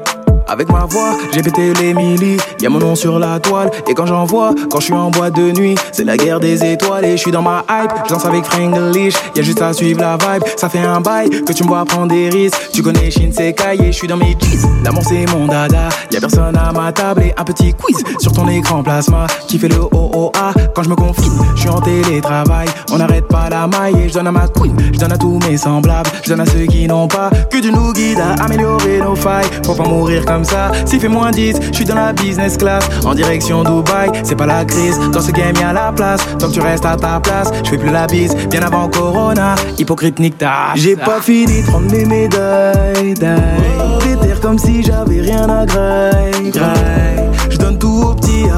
[0.52, 2.36] Avec ma voix, j'ai pété les millis.
[2.60, 3.72] Y'a mon nom sur la toile.
[3.88, 6.74] Et quand j'en vois, quand je suis en boîte de nuit, c'est la guerre des
[6.74, 7.06] étoiles.
[7.06, 7.92] Et je suis dans ma hype.
[8.04, 9.14] Je danse avec Franglish.
[9.34, 10.44] Y'a juste à suivre la vibe.
[10.58, 12.58] Ça fait un bail que tu me vois prendre des risques.
[12.74, 14.68] Tu connais Shinsekai et je suis dans mes cheese.
[14.84, 15.88] L'amour c'est mon dada.
[16.12, 19.28] Y'a personne à ma table et un petit quiz sur ton écran plasma.
[19.48, 21.32] Qui fait le OOA quand je me confine.
[21.56, 22.68] Je suis en télétravail.
[22.92, 24.76] On n'arrête pas la maille et je donne à ma queen.
[24.92, 26.10] Je donne à tous mes semblables.
[26.26, 29.48] Je donne à ceux qui n'ont pas que du nous guide à améliorer nos failles.
[29.66, 30.72] Faut pas mourir comme ça.
[30.86, 32.88] S'il fait moins 10, je suis dans la business class.
[33.06, 35.00] En direction Dubaï, c'est pas la crise.
[35.12, 36.22] Dans ce game, y'a la place.
[36.40, 38.36] Tant que tu restes à ta place, je fais plus la bise.
[38.50, 43.14] Bien avant Corona, hypocrite nique ta J'ai pas fini de prendre mes médailles.
[43.14, 46.52] Déterre comme si j'avais rien à graille.
[46.52, 47.31] graille.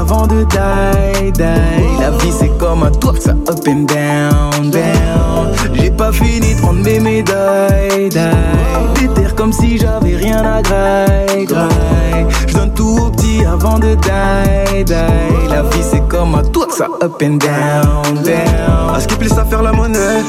[0.04, 2.00] Avant de die, die.
[2.00, 5.52] La vie c'est comme un tour, ça up and down, down.
[5.74, 9.00] J'ai pas fini de prendre mes médailles, die.
[9.00, 12.26] Déterre comme si j'avais rien à graille, graille.
[12.46, 15.48] Je donne tout au petit avant de die, die.
[15.48, 18.94] La vie c'est comme un tour, ça up and down, down.
[18.94, 20.22] À plus à faire la monnaie.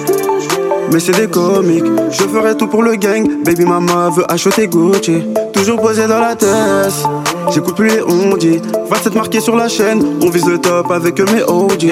[0.91, 3.43] Mais c'est des comiques, je ferai tout pour le gang.
[3.43, 5.23] Baby mama veut acheter Gucci.
[5.53, 6.93] Toujours posé dans la tête.
[7.51, 8.61] J'écoute plus les ondits.
[8.89, 11.91] 27 marqués sur la chaîne, on vise le top avec mes OG.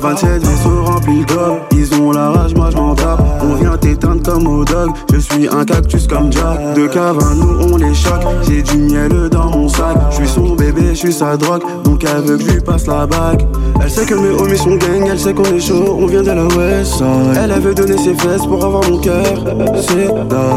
[0.00, 3.22] 27 vaisseaux remplis d'or, ils ont la rage, moi je m'en tape.
[3.42, 6.74] On vient t'éteindre comme au dog, je suis un cactus comme Jack.
[6.74, 9.96] De cave à nous on les choque, j'ai du miel dans mon sac.
[10.10, 13.46] Je suis son bébé, je suis sa drogue, donc elle veut que passe la bague.
[13.82, 16.30] Elle sait que mes homies sont gang, elle sait qu'on est chaud, on vient de
[16.30, 17.02] la West.
[17.36, 19.44] Elle, elle veut donner ses fesses pour avoir mon cœur,
[19.80, 20.08] c'est.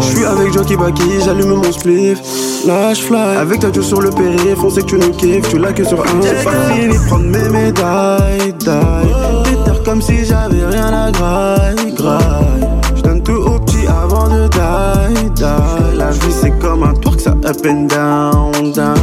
[0.02, 2.20] Je suis avec Jockey Baki, j'allume mon spliff.
[2.68, 5.74] Lâche fly, avec ta sur le périph', on sait que tu nous kiffes, tu l'as
[5.74, 9.45] que sur un J'ai fini prendre mes médailles, die.
[9.96, 12.68] Comme si j'avais rien à graille, graille.
[12.96, 15.98] Je tout au petit avant de die, die.
[15.98, 18.98] La vie c'est comme un twerk, ça up and down, down.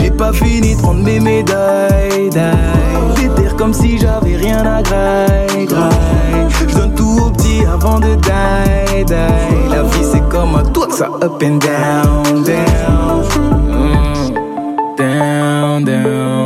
[0.00, 3.20] J'ai pas fini de prendre mes médailles, die.
[3.20, 6.48] Déterre comme si j'avais rien à graille, graille.
[6.68, 9.68] Je tout au petit avant de die, die.
[9.68, 13.24] La vie c'est comme un twerk, ça up and down, down.
[13.66, 14.34] Mm.
[14.96, 16.43] Down, down.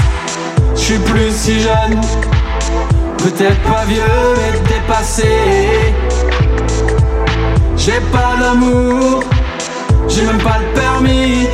[0.75, 2.01] je suis plus si jeune.
[3.19, 4.03] Peut-être pas vieux,
[4.37, 5.29] mais dépassé.
[7.77, 9.23] J'ai pas l'amour,
[10.09, 11.49] j'ai même pas le permis.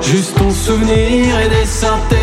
[0.00, 2.16] Juste ton souvenir et des synthés.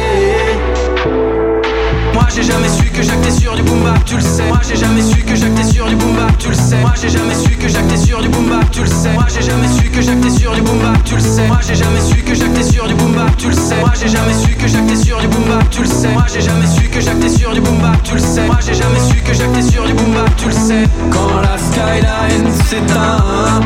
[2.14, 4.48] Moi j'ai jamais su que j'actais sur du boom bap, tu le sais.
[4.48, 6.78] Moi j'ai jamais su que j'actais sur du boom bap, tu le sais.
[6.82, 9.14] Moi j'ai jamais su que j'actais sur du boom bap, tu le sais.
[9.14, 11.48] Moi j'ai jamais su que j'actais sur du boom bap, tu le sais.
[11.48, 13.78] Moi j'ai jamais su que j'actais sur du boom bap, tu le sais.
[13.80, 16.14] Moi j'ai jamais su que j'actais sur du boom bap, tu le sais.
[16.14, 18.46] Moi j'ai jamais su que j'actais sur du boom bap, tu le sais.
[18.46, 20.84] Moi j'ai jamais su que j'actais sur du boom bap, tu le sais.
[21.12, 23.62] Quand la skyline s'éteint,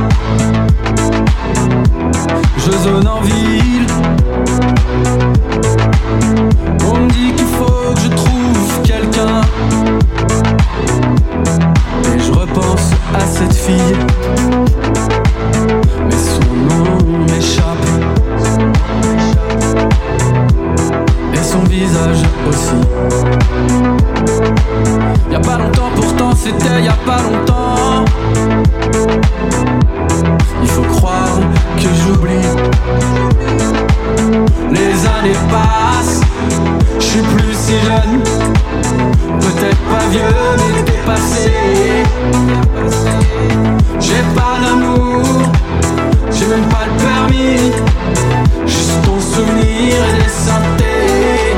[2.66, 3.88] je zone en ville.
[6.86, 9.41] On me dit qu'il faut que je trouve quelqu'un.
[12.14, 13.97] Et je repense à cette fille.
[16.05, 17.88] Mais son nom m'échappe.
[21.34, 22.82] Et son visage aussi.
[25.32, 27.61] Y a pas longtemps, pourtant c'était y a pas longtemps.
[37.72, 38.22] si jeune,
[39.39, 40.22] peut-être pas vieux
[40.57, 41.51] mais dépassé.
[43.99, 45.24] J'ai pas l'amour,
[46.32, 47.72] j'ai même pas le permis,
[48.65, 51.55] juste ton souvenir et les synthés.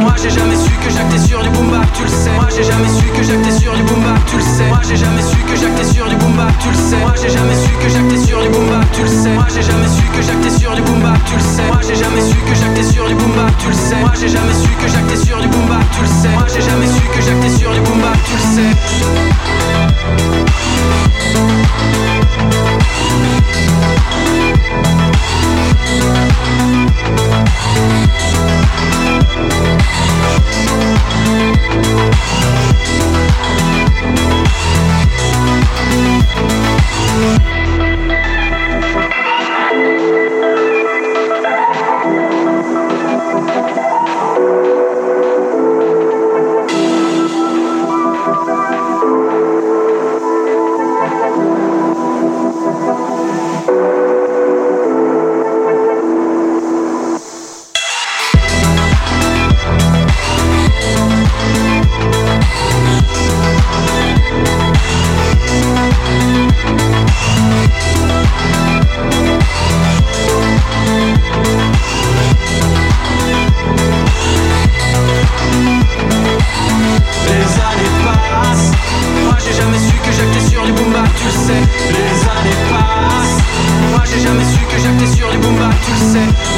[0.00, 1.37] Moi j'ai jamais su que j'actais sur
[1.98, 2.30] tu le sais.
[2.36, 4.68] Moi j'ai jamais su que j'actais sur du boom bap, tu le sais.
[4.68, 7.00] Moi j'ai jamais su que j'actais sur du boom bap, tu le sais.
[7.02, 9.34] Moi j'ai jamais su que j'actais sur du boom bap, tu le sais.
[9.34, 11.66] Moi j'ai jamais su que j'actais sur du boom bap, tu le sais.
[11.66, 13.98] Moi j'ai jamais su que j'actais sur du boom bap, tu le sais.
[14.00, 16.28] Moi j'ai jamais su que j'actais sur du boom tu le sais.
[16.28, 18.72] Moi j'ai jamais su que j'actais sur du boom bap, tu le sais.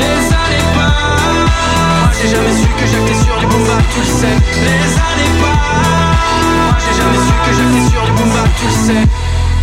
[0.00, 1.50] Les années passent.
[2.00, 4.36] Moi j'ai jamais su que j'actais sur boom bap, tu le sais.
[4.66, 5.80] Les années passent.
[6.56, 9.04] Moi j'ai jamais su que j'actais sur boom bap, tu le sais.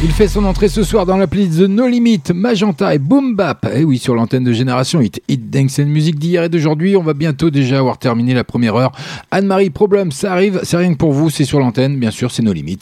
[0.04, 3.68] Il fait son entrée ce soir dans l'appli The No Limit, Magenta et Boom Bap.
[3.74, 5.24] Et oui, sur l'antenne de Génération Hit.
[5.28, 6.96] Hit Dance and Music d'hier et d'aujourd'hui.
[6.96, 8.92] On va bientôt déjà avoir terminé la première heure.
[9.32, 10.60] Anne-Marie Problème, ça arrive.
[10.62, 11.32] C'est rien que pour vous.
[11.32, 11.98] C'est sur l'antenne.
[11.98, 12.78] Bien sûr, c'est No Limit.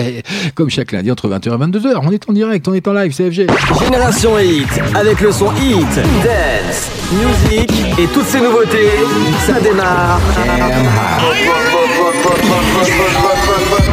[0.54, 2.00] Comme chaque lundi entre 20h et 22h.
[2.02, 3.46] On est en direct, on est en live, CFG.
[3.84, 8.88] Génération Hit, avec le son Hit, Dance, Music et toutes ces nouveautés,
[9.46, 10.18] ça démarre.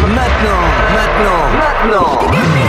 [0.07, 0.61] Maintenant,
[0.93, 2.60] maintenant, maintenant.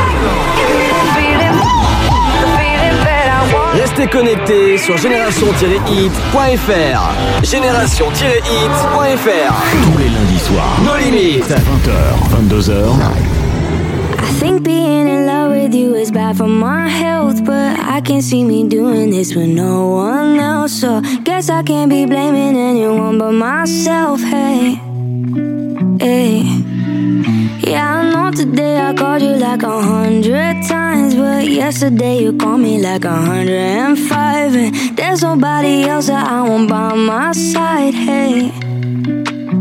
[3.94, 7.42] Restez connectés sur génération-hit.fr.
[7.42, 9.52] Génération-hit.fr.
[9.84, 10.80] Tous les lundis soirs.
[10.82, 11.44] Nos limites.
[11.44, 11.90] 20h,
[12.48, 12.72] 22h.
[14.18, 18.22] I think being in love with you is bad for my health, but I can't
[18.22, 20.72] see me doing this with no one else.
[20.72, 24.22] So guess I can't be blaming anyone but myself.
[24.22, 24.80] Hey,
[26.00, 26.48] hey.
[27.64, 32.60] Yeah, I know today I called you like a hundred times, but yesterday you called
[32.60, 37.32] me like a hundred and five, and there's nobody else that I want by my
[37.32, 37.94] side.
[37.94, 38.50] Hey,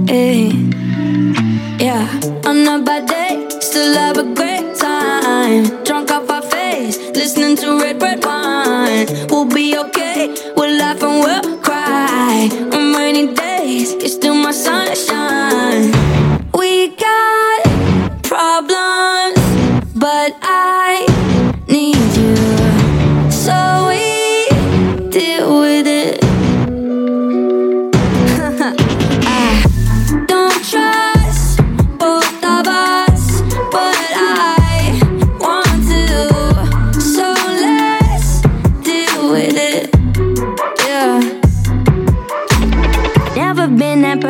[0.08, 0.49] hey.
[1.80, 5.84] Yeah, a bad day, still have a great time.
[5.84, 9.08] Drunk off our face, listening to red, red wine.
[9.30, 12.49] We'll be okay, we'll laugh and we'll cry.
[12.74, 13.51] On rainy days,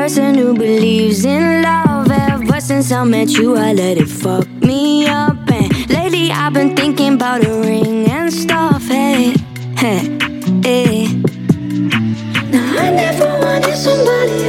[0.01, 2.09] person who believes in love.
[2.09, 5.37] Ever since I met you, I let it fuck me up.
[5.51, 8.81] And lately, I've been thinking about a ring and stuff.
[8.87, 9.35] Hey,
[9.77, 9.99] hey,
[10.63, 11.05] hey.
[12.49, 14.40] Now, I never wanted somebody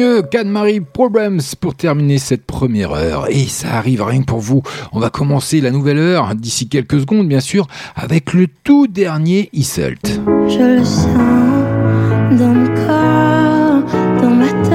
[0.00, 4.62] mieux qu'Anne-Marie Problems pour terminer cette première heure Et ça arrive rien que pour vous.
[4.92, 9.50] On va commencer la nouvelle heure d'ici quelques secondes, bien sûr, avec le tout dernier
[9.52, 10.20] Isselt.
[10.48, 11.06] Je le sens,
[12.38, 13.82] dans mon corps,
[14.22, 14.70] dans ma tête.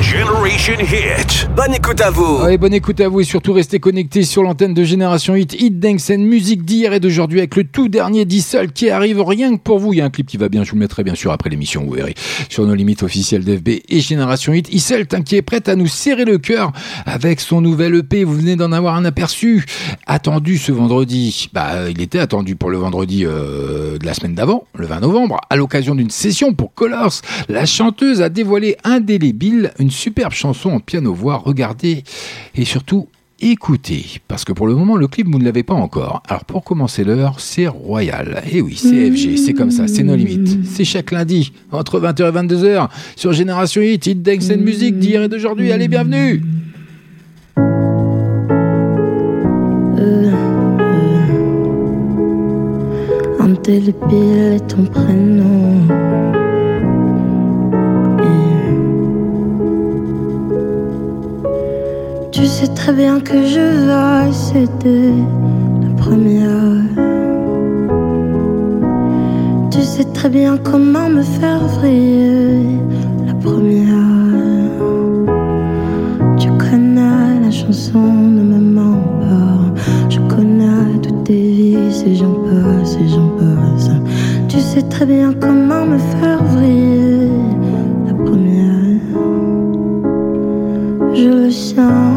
[0.00, 1.48] Generation Hit.
[1.54, 2.38] Bonne écoute à vous.
[2.58, 6.18] Bonne écoute à vous et surtout restez connectés sur l'antenne de Génération Hit, Hit and
[6.18, 9.92] musique d'hier et d'aujourd'hui avec le tout dernier Diesel qui arrive rien que pour vous.
[9.92, 11.50] Il y a un clip qui va bien, je vous le mettrai bien sûr après
[11.50, 12.14] l'émission, vous verrez,
[12.48, 14.72] sur nos limites officielles d'FB et Génération Hit.
[14.72, 16.72] Issel, qui est prête à nous serrer le cœur
[17.04, 18.24] avec son nouvel EP.
[18.24, 19.66] Vous venez d'en avoir un aperçu.
[20.06, 21.50] Attendu ce vendredi.
[21.52, 25.40] Bah, il était attendu pour le vendredi euh, de la semaine d'avant, le 20 novembre,
[25.50, 27.20] à l'occasion d'une session pour Colors.
[27.48, 31.42] La chanteuse a dévoilé indélébile une superbe chanson en piano-voix.
[31.44, 32.04] Regardez
[32.54, 33.08] et surtout
[33.40, 36.22] écoutez, parce que pour le moment, le clip, vous ne l'avez pas encore.
[36.28, 38.42] Alors, pour commencer l'heure, c'est Royal.
[38.52, 40.58] Et oui, c'est FG, c'est comme ça, c'est nos limites.
[40.64, 45.22] C'est chaque lundi, entre 20h et 22h, sur Génération Hit, Hit Dance and Music d'hier
[45.22, 45.72] et d'aujourd'hui.
[45.72, 46.42] Allez, bienvenue
[49.98, 50.32] Euh,
[53.68, 56.29] euh, ton prénom.
[62.32, 65.12] Tu sais très bien que je vais céder
[65.82, 66.84] la première.
[69.70, 72.78] Tu sais très bien comment me faire vriller
[73.26, 73.96] la première.
[76.38, 78.84] Tu connais la chanson, ne me
[79.20, 79.82] pas.
[80.08, 83.90] Je connais toutes tes vies, et j'en passe, et j'en passe.
[84.48, 87.28] Tu sais très bien comment me faire vriller
[88.06, 89.00] la première.
[91.12, 92.09] Je le sens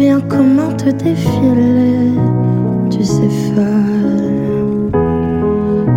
[0.00, 2.14] bien comment te défiler.
[2.90, 4.94] Tu sais faire.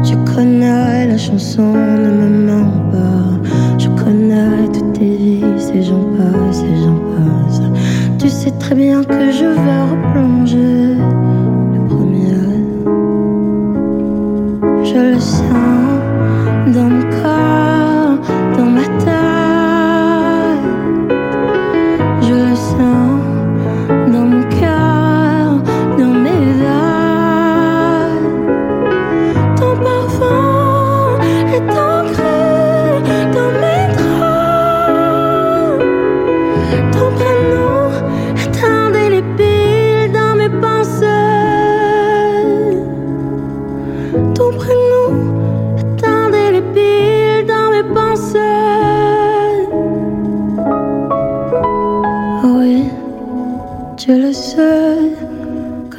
[0.03, 3.49] Tu connais la chanson, ne me mens pas.
[3.79, 7.61] Je connais toutes tes vies, et j'en passe, et j'en passe.
[8.19, 10.95] Tu sais très bien que je vais replonger
[11.75, 12.43] le premier.
[14.83, 17.02] Je le sens dans mon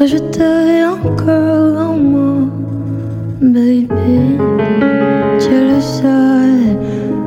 [0.05, 2.35] que je t'ai encore en moi,
[3.41, 4.37] baby.
[5.41, 6.77] Tu le sais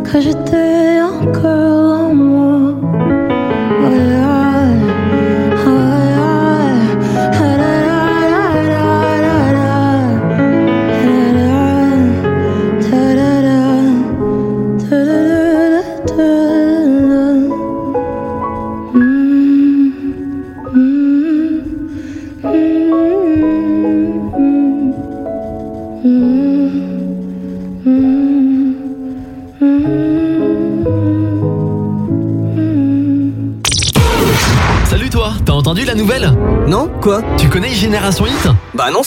[0.03, 1.66] que je t'ai encore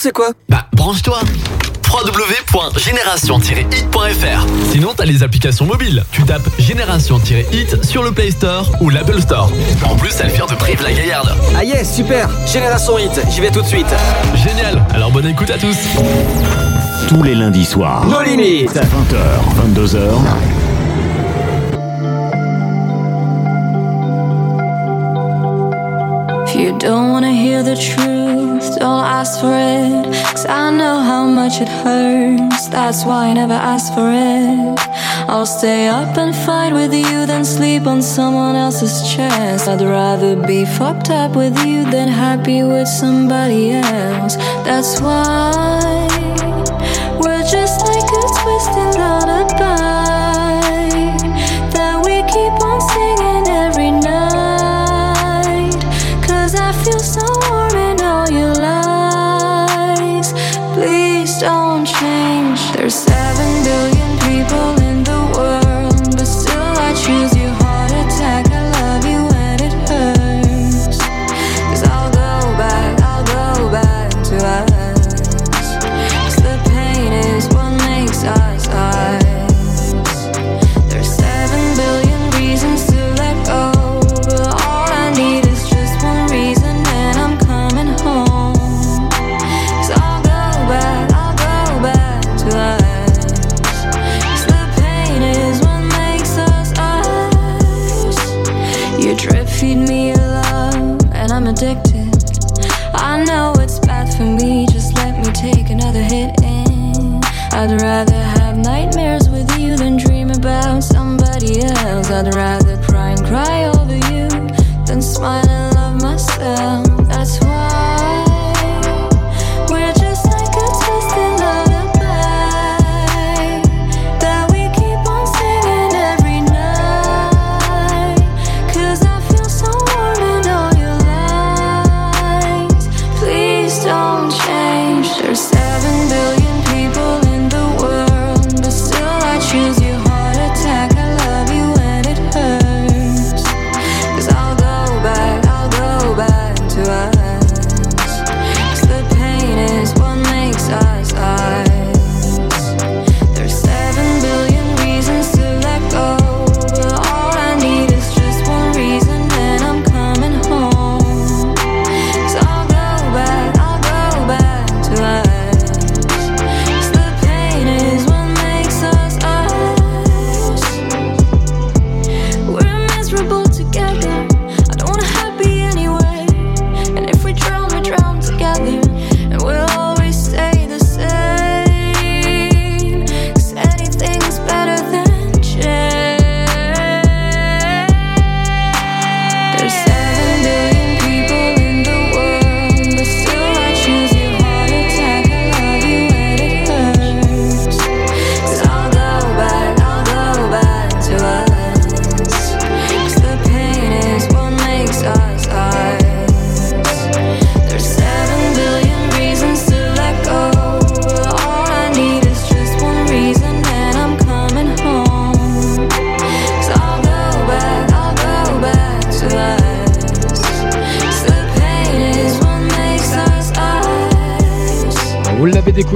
[0.01, 1.19] c'est quoi Bah branche-toi
[1.93, 6.03] www.génération-hit.fr Sinon t'as les applications mobiles.
[6.11, 9.51] Tu tapes Génération-hit sur le Play Store ou l'Apple Store.
[9.85, 11.35] En plus, elle vient de Brive la Gaillarde.
[11.55, 13.85] Ah yes, super Génération Hit, j'y vais tout de suite.
[14.35, 15.77] Génial, alors bonne écoute à tous.
[17.07, 18.03] Tous les lundis soirs.
[18.07, 18.73] Nos limites.
[18.73, 19.99] 20h, 22h.
[26.47, 28.20] If you don't wanna hear the truth,
[28.81, 30.05] don't ask for it.
[30.31, 34.79] Cause I know how much it hurts, that's why I never ask for it.
[35.29, 39.67] I'll stay up and fight with you than sleep on someone else's chest.
[39.67, 44.35] I'd rather be fucked up with you than happy with somebody else.
[44.65, 46.00] That's why.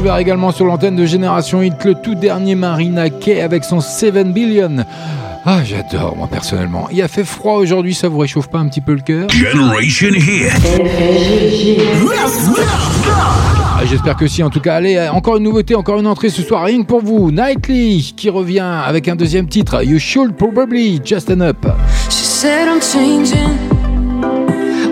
[0.05, 4.31] découvert également sur l'antenne de Génération Hit le tout dernier Marina Kay avec son 7
[4.33, 4.85] Billion.
[5.43, 6.87] Ah, j'adore, moi, personnellement.
[6.91, 9.27] Il a fait froid aujourd'hui, ça vous réchauffe pas un petit peu le cœur?
[9.31, 10.51] Generation Hit.
[13.09, 14.75] Ah, j'espère que si, en tout cas.
[14.75, 17.31] Allez, encore une nouveauté, encore une entrée ce soir, rien que pour vous.
[17.31, 19.83] Nightly, qui revient avec un deuxième titre.
[19.83, 21.65] You should probably just an up.
[22.11, 23.57] She said I'm changing.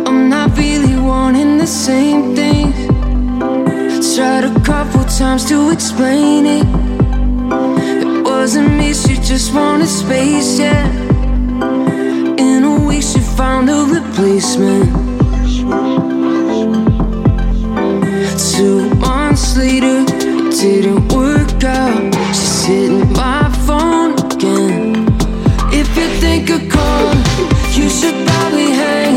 [0.07, 2.82] I'm not really wanting the same thing.
[4.11, 6.65] tried a couple times to explain it.
[8.01, 10.85] It wasn't me, she just wanted space, yeah.
[12.37, 14.91] In a week, she found a replacement.
[18.51, 20.03] Two months later,
[20.51, 22.13] didn't work out.
[22.35, 25.07] She's hitting my phone again.
[25.71, 27.23] If you think of calling,
[27.71, 29.12] you should probably hang.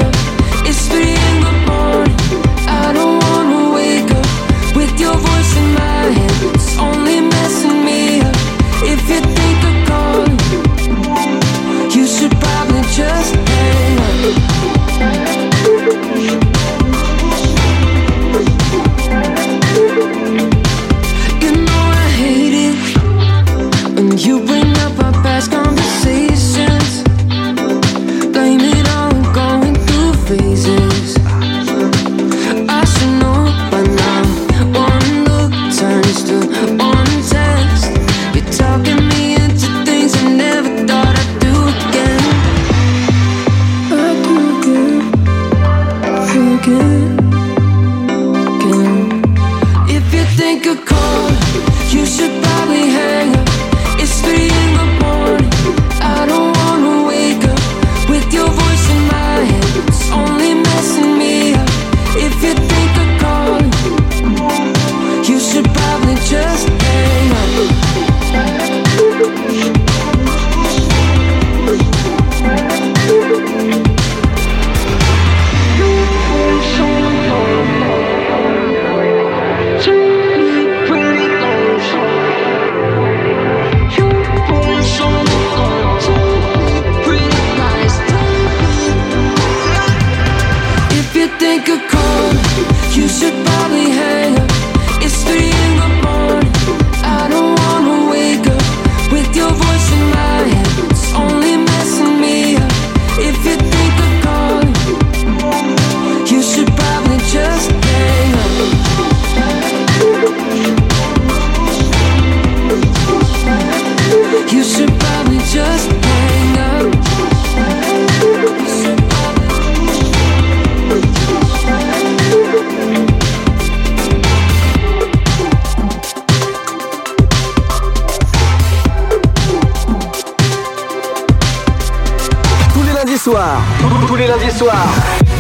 [134.07, 134.87] Tous les lundis soirs,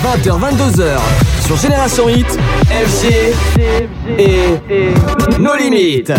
[0.02, 0.98] 20h, 22h,
[1.46, 2.26] sur Génération Hit,
[2.68, 3.32] FG
[4.18, 4.58] et
[5.38, 6.12] nos limites.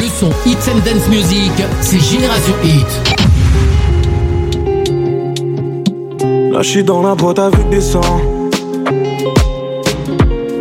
[0.00, 3.15] Le son Hits and Dance Music, c'est Génération Hit.
[6.56, 8.00] Là, je suis dans la boîte avec des sangs.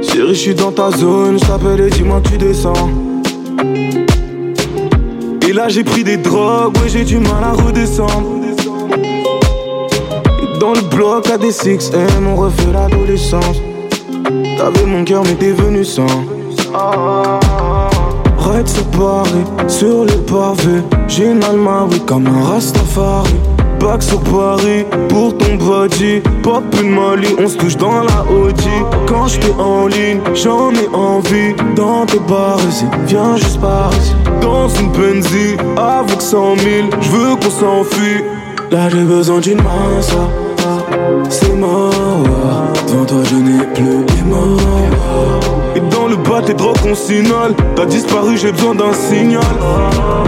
[0.01, 1.39] Chérie, je suis dans ta zone.
[1.39, 2.89] Je t'appelle et dis-moi tu descends.
[5.47, 6.75] Et là, j'ai pris des drogues.
[6.79, 8.41] Ouais, j'ai du mal à redescendre.
[10.59, 13.61] Dans le bloc, à des 6M, on refait l'adolescence.
[14.57, 16.07] T'avais mon cœur, mais t'es venu sans.
[18.67, 20.81] Ce Paris, sur les pavés.
[21.07, 23.44] J'ai une Almaoui comme un Rastafari.
[23.79, 26.21] Back sur Paris, pour ton body.
[26.43, 28.69] Pop une Mali, on se touche dans la Audi.
[29.07, 31.53] Quand j'étais en ligne, j'en ai envie.
[31.75, 32.59] Dans tes bars
[33.05, 33.91] viens juste par.
[34.41, 38.23] Dans une Benzie, avec 100 000, j'veux qu'on s'enfuit.
[38.71, 40.27] Là j'ai besoin d'une main, ça.
[41.29, 41.91] C'est mort,
[42.87, 45.44] devant toi je n'ai plus les mots.
[45.75, 47.53] Et dans le bas, tes drogues qu'on signale.
[47.75, 49.43] T'as disparu, j'ai besoin d'un signal.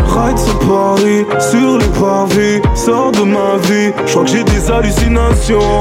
[0.05, 2.61] Ride ce Paris, sur les pavés.
[2.75, 5.79] Sors de ma vie, je crois que j'ai des hallucinations.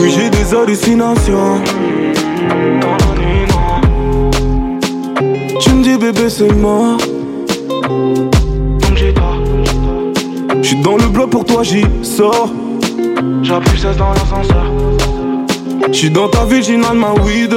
[0.00, 1.60] Oui, j'ai des hallucinations.
[5.60, 6.98] Tu me dis, bébé, c'est mort.
[7.88, 9.34] Donc j'ai pas.
[10.62, 12.50] J'suis dans le bloc pour toi, j'y sors.
[13.42, 14.64] J'appuie 16 dans l'ascenseur.
[15.92, 17.54] J'suis dans ta ville, j'inhale ma weed.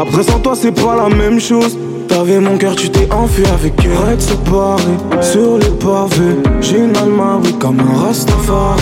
[0.00, 1.76] Après sans toi c'est pas la même chose.
[2.06, 6.92] T'avais mon cœur, tu t'es enfui avec elle ce Paris, sur les pavés J'ai une
[7.58, 8.80] comme un Rastafari.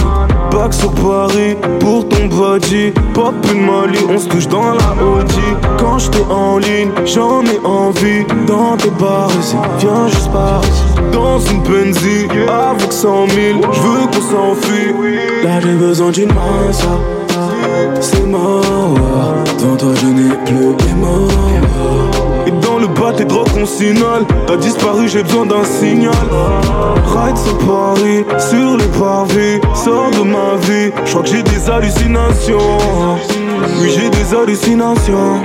[0.53, 2.93] Back sur Paris, pour ton body.
[3.15, 5.41] Pop une Mali, on se touche dans la Audi.
[5.79, 8.25] Quand j'étais en ligne, j'en ai envie.
[8.47, 9.31] Dans tes bars
[9.79, 10.61] viens juste par
[11.13, 14.93] Dans une Benzie, avec 100 000 J'veux qu'on s'enfuit.
[15.43, 16.99] Là j'ai besoin d'une main, ça.
[18.01, 19.16] C'est mort.
[19.75, 20.77] Toi, je n'ai plus.
[22.47, 24.25] Et dans le bas, tes drogues qu'on signale.
[24.47, 26.15] T'as disparu, j'ai besoin d'un signal.
[27.05, 29.61] Ride ce Paris, sur les pavés.
[29.75, 32.79] Sors de ma vie, je crois que j'ai des hallucinations.
[33.81, 35.43] Oui, j'ai des hallucinations.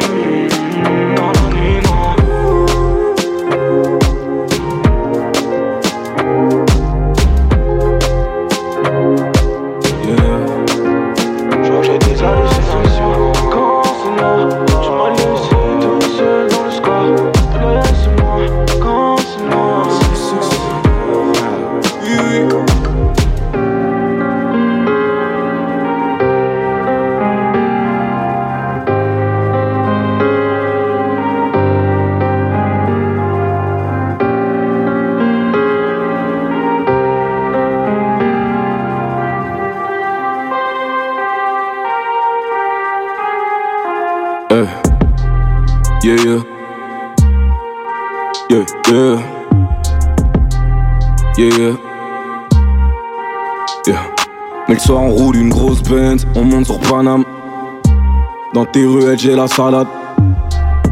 [54.92, 57.24] Soir, on roule une grosse Benz, on monte sur Paname.
[58.54, 59.88] Dans tes ruelles, j'ai la salade.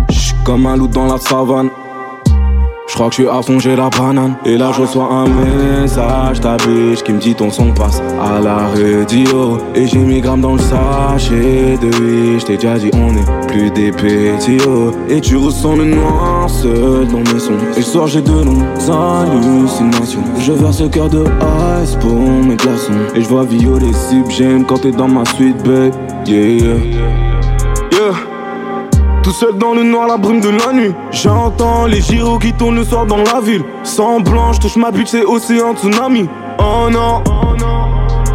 [0.09, 1.69] J'suis comme un loup dans la savane.
[2.99, 4.35] Je crois que je suis à fond, j'ai la banane.
[4.43, 8.41] Et là, je reçois un message, ta bitch, qui me dit ton son passe à
[8.41, 9.57] la radio.
[9.73, 12.37] Et j'ai mis grammes dans le sachet de vie.
[12.41, 14.57] J't'ai déjà dit, on est plus des petits.
[15.07, 17.53] Et tu ressens le noir seul dans mes sons.
[17.77, 20.23] Et soir, j'ai de longues hallucinations.
[20.37, 21.23] Je verse ce cœur de
[21.81, 22.91] ice pour mes glaçons.
[23.15, 25.93] Et je vois violer sub, j'aime quand t'es dans ma suite, babe.
[26.27, 26.57] Yeah.
[26.57, 27.28] Yeah.
[29.29, 30.91] Tout seul dans le noir, la brume de la nuit.
[31.11, 33.63] J'entends les gyros qui tournent le soir dans la ville.
[33.83, 36.27] Sans blanche, touche ma bite, c'est océan tsunami.
[36.57, 37.21] Oh non,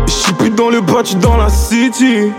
[0.06, 2.30] j'suis plus dans le bas, j'suis dans la city.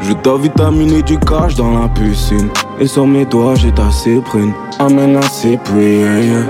[0.00, 2.48] Je dois vitaminer du cash dans la piscine.
[2.80, 4.54] Et sur mes doigts, j'ai ta cyprine.
[4.78, 6.46] Amène la cyprine.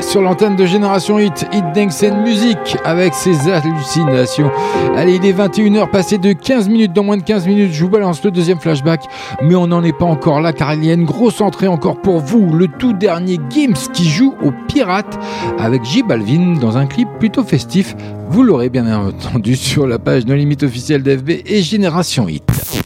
[0.00, 1.64] Sur l'antenne de Génération Hit, Hit
[2.04, 4.50] and Music avec ses hallucinations.
[4.96, 7.90] Allez, il est 21h, passé de 15 minutes, dans moins de 15 minutes, je vous
[7.90, 9.04] balance le deuxième flashback,
[9.42, 12.00] mais on n'en est pas encore là car il y a une grosse entrée encore
[12.00, 15.18] pour vous, le tout dernier Gims qui joue au Pirate
[15.58, 17.94] avec J Balvin dans un clip plutôt festif.
[18.30, 22.77] Vous l'aurez bien entendu sur la page No Limite officielle d'FB et Génération Hit.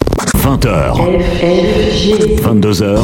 [0.43, 0.97] 20h.
[2.43, 2.99] 22h.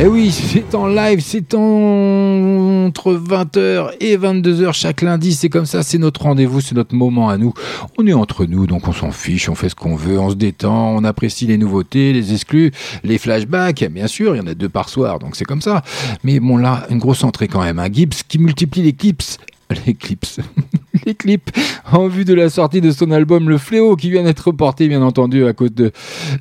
[0.00, 5.66] Eh oui, c'est en live, c'est en- entre 20h et 22h chaque lundi, c'est comme
[5.66, 7.52] ça, c'est notre rendez-vous, c'est notre moment à nous.
[7.98, 10.34] On est entre nous, donc on s'en fiche, on fait ce qu'on veut, on se
[10.36, 12.70] détend, on apprécie les nouveautés, les exclus,
[13.02, 15.82] les flashbacks, bien sûr, il y en a deux par soir, donc c'est comme ça.
[16.22, 19.22] Mais bon là, une grosse entrée quand même, un Gibbs qui multiplie les clips,
[19.86, 20.40] les clips,
[21.06, 21.50] les clips
[21.90, 25.02] en vue de la sortie de son album Le Fléau qui vient d'être reporté bien
[25.02, 25.92] entendu à cause de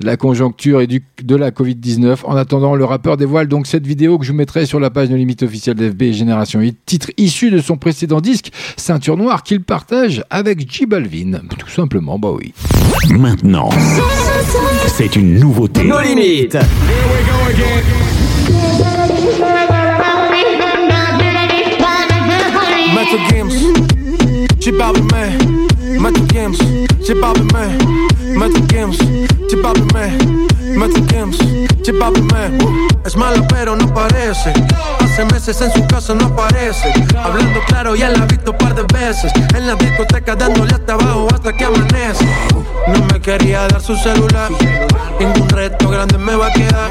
[0.02, 2.20] la conjoncture et du, de la Covid-19.
[2.26, 5.10] En attendant, le rappeur dévoile donc cette vidéo que je vous mettrai sur la page
[5.10, 9.44] de limite officielle d'FB et Génération 8, titre issu de son précédent disque Ceinture Noire
[9.44, 11.42] qu'il partage avec J Balvin.
[11.58, 12.54] Tout simplement, bah oui.
[13.10, 13.70] Maintenant,
[14.88, 15.84] c'est une nouveauté.
[15.84, 16.58] Nos limites.
[23.14, 23.54] Metal Games,
[24.60, 25.38] j'ai pas man.
[26.00, 26.58] Metal Games,
[27.06, 27.78] j'ai pas man.
[28.36, 28.98] Metal Games,
[29.48, 29.74] j'ai pas
[31.12, 31.36] Games,
[31.86, 32.58] j'ai pas man.
[33.06, 34.52] Es mala pero no parece.
[35.00, 36.92] Hace meses en su casa no aparece.
[37.16, 39.32] Hablando claro ya la he visto un par de veces.
[39.56, 42.26] En la discoteca dándole hasta abajo hasta que amanece.
[42.88, 44.50] No me quería dar su celular.
[45.20, 46.90] Ningún reto grande me va a quedar.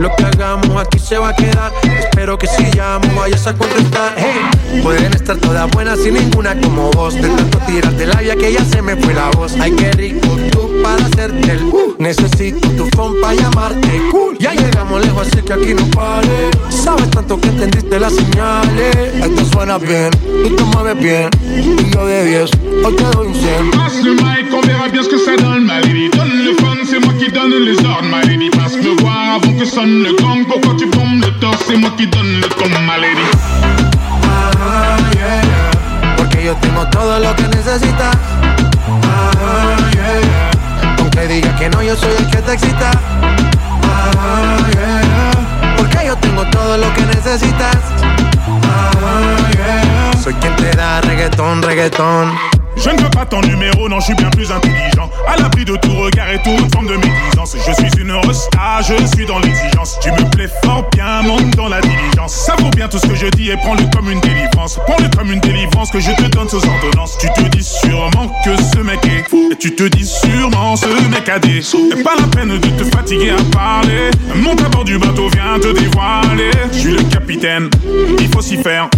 [0.00, 1.72] Lo que hagamos aquí se va a quedar.
[1.98, 4.14] Espero que si llamo vayas a contestar.
[4.16, 7.14] Hey, pueden estar todas buenas y ninguna como vos.
[7.14, 9.54] De tanto tirar de labia que ya se me fue la voz.
[9.60, 11.64] Ay, qué rico tú para hacerte el.
[11.64, 11.96] uh.
[11.98, 14.02] Necesito tu phone para llamarte.
[14.10, 14.36] Cool.
[14.38, 16.50] Ya llegamos lejos, así que aquí no pare.
[16.68, 18.96] Sabes tanto que entendiste las señales.
[18.96, 21.30] Esto suena bien, tú te mueves bien.
[21.42, 22.50] Y de 10,
[22.84, 23.70] hoy te doy un 100.
[23.70, 26.75] Passe le mic, bien ce que ça donne, le fun,
[27.36, 28.48] donne les ordres, ma lady.
[28.50, 30.46] Passe le voir avant que sonne le gong.
[30.48, 33.26] Pourquoi tu bombes le torse, c'est moi qui donne le ton, ma lady.
[34.24, 36.16] Ah, yeah, yeah.
[36.16, 38.16] Porque yo tengo todo lo que necesitas.
[38.88, 40.98] Ah, yeah.
[40.98, 42.90] Aunque digas que no, yo soy el que te excita.
[43.82, 44.56] Ah.
[45.76, 47.76] Porque yo tengo todo lo que necesitas.
[50.22, 52.55] Soy quien te da reggaetón, reggaetón.
[52.76, 55.10] Je ne veux pas ton numéro, non, je suis bien plus intelligent.
[55.26, 57.56] À l'abri de tout regard et toute forme de médisance.
[57.56, 59.98] Je suis une resta, je suis dans l'exigence.
[60.02, 62.34] Tu me plais fort bien, monte dans la diligence.
[62.34, 64.78] Ça vaut bien tout ce que je dis et prends-le comme une délivrance.
[64.86, 67.16] Prends-le comme une délivrance que je te donne sous ordonnance.
[67.18, 69.48] Tu te dis sûrement que ce mec est fou.
[69.52, 71.90] Et tu te dis sûrement ce mec a des sous.
[71.96, 74.10] Et pas la peine de te fatiguer à parler.
[74.34, 76.50] Monte à bord du bateau, viens te dévoiler.
[76.72, 77.70] Je suis le capitaine,
[78.20, 78.88] il faut s'y faire.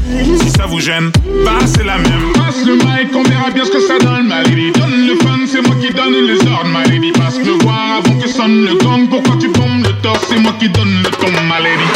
[0.41, 1.11] Si ça vous gêne,
[1.45, 2.33] bah c'est la même.
[2.35, 4.73] Passe le mic, on verra bien ce que ça donne, ma lady.
[4.73, 7.12] Donne le fun, c'est moi qui donne les ordres, ma lady.
[7.12, 9.09] Passe le voir avant que sonne le gong.
[9.09, 11.89] Pourquoi tu bombes le torse, c'est moi qui donne le ton, ma lady.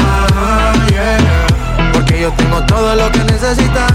[0.00, 1.92] Ah, yeah.
[1.92, 3.92] Porque yo tengo todo lo que necesitas.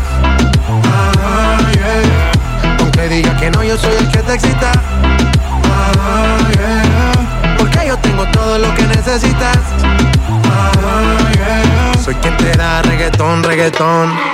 [0.70, 2.80] Ah, yeah.
[2.80, 4.72] Aunque digas que no, yo soy el que te excita.
[5.64, 7.56] Ah, yeah.
[7.58, 9.60] Porque yo tengo todo lo que necesitas.
[9.84, 12.04] Ah, yeah.
[12.04, 14.27] Soy quien te da reggaetón, reggaetón.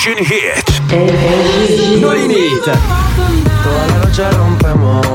[0.00, 0.80] Generation Hit.
[2.00, 2.78] No limites.
[3.62, 5.06] Toda la noche rompemos,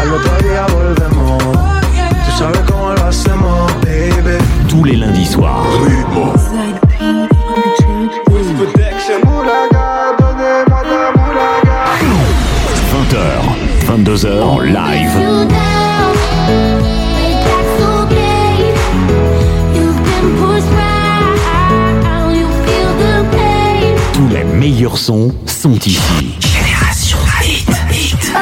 [0.00, 1.42] al otro día volvemos.
[1.42, 4.38] Tú sabes cómo lo hacemos, baby.
[4.66, 5.68] Tous les lundis soirs.
[12.90, 13.56] 20h,
[13.86, 15.87] 22h en live.
[24.28, 26.36] Tous les meilleurs sons sont ici.
[26.40, 28.32] Génération Hit, Hit.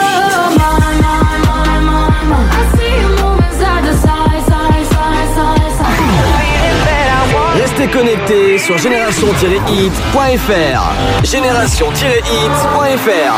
[7.55, 11.25] Restez connectés sur génération-hit.fr.
[11.25, 13.35] Génération-hit.fr.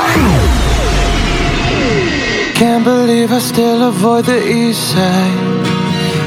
[2.55, 5.29] Can't believe I still avoid the east side.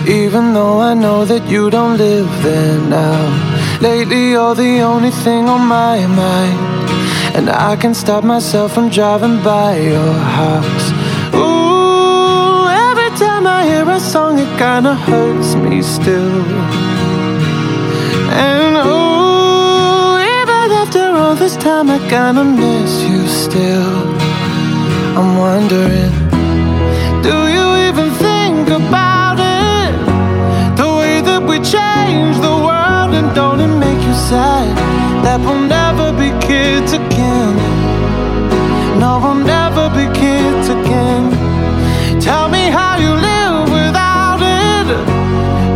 [0.07, 3.50] Even though I know that you don't live there now.
[3.81, 6.59] Lately, you're the only thing on my mind.
[7.35, 10.87] And I can't stop myself from driving by your house.
[11.33, 16.43] Ooh, every time I hear a song, it kinda hurts me still.
[18.47, 23.97] And oh, even after all this time, I kinda miss you still.
[25.17, 26.13] I'm wondering,
[27.23, 27.60] do you
[35.31, 37.55] that we'll never be kids again?
[38.99, 41.23] No, we'll never be kids again.
[42.19, 44.87] Tell me how you live without it.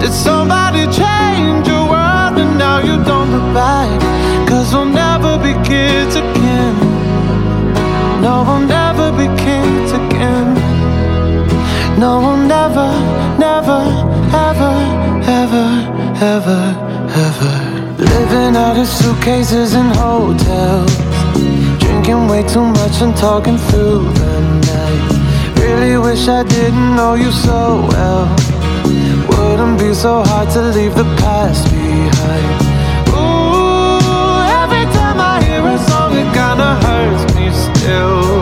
[0.01, 3.95] Did somebody change your world and now you don't look back?
[4.49, 6.75] Cause we'll never be kids again.
[8.19, 10.47] No, we'll never be kids again.
[11.97, 12.89] No, we'll never,
[13.39, 13.79] never,
[14.47, 14.73] ever,
[15.39, 15.67] ever,
[16.19, 16.84] ever, ever.
[18.45, 20.95] Living out of suitcases in hotels.
[21.79, 24.39] Drinking way too much and talking through the
[24.69, 25.59] night.
[25.59, 28.27] Really wish I didn't know you so well.
[29.29, 32.61] Wouldn't be so hard to leave the past behind.
[33.17, 38.34] Ooh, every time I hear a song, it kinda hurts me still.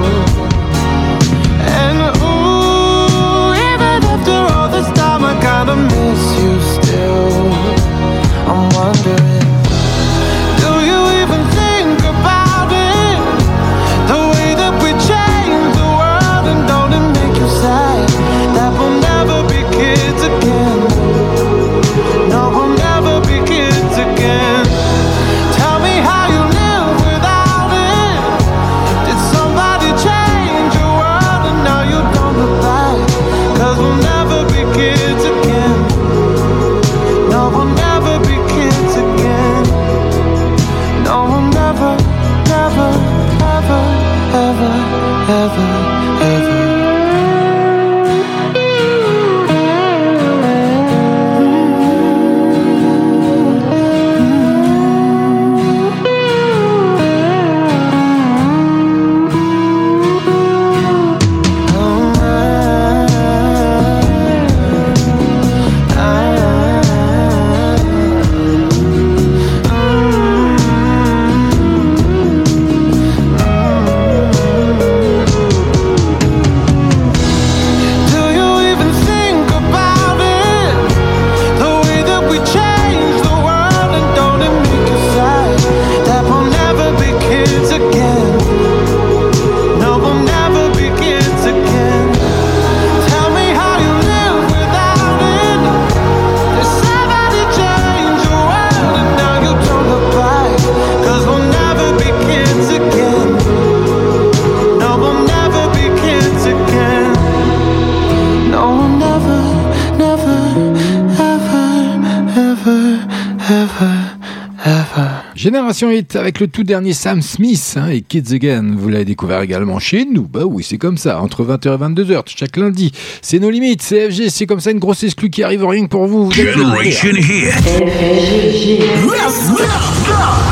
[115.74, 118.76] Génération Hit avec le tout dernier Sam Smith hein, et Kids Again.
[118.78, 120.28] Vous l'avez découvert également chez nous.
[120.28, 121.20] Bah oui, c'est comme ça.
[121.20, 122.92] Entre 20h et 22h, chaque lundi.
[123.24, 123.82] C'est nos limites.
[123.82, 126.30] CFG, c'est comme ça une grosse exclue qui arrive rien que pour vous.
[126.32, 127.54] Generation Hit.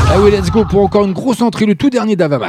[0.08, 1.66] Ah oui, let's go pour encore une grosse entrée.
[1.66, 2.48] Le tout dernier d'Avamat.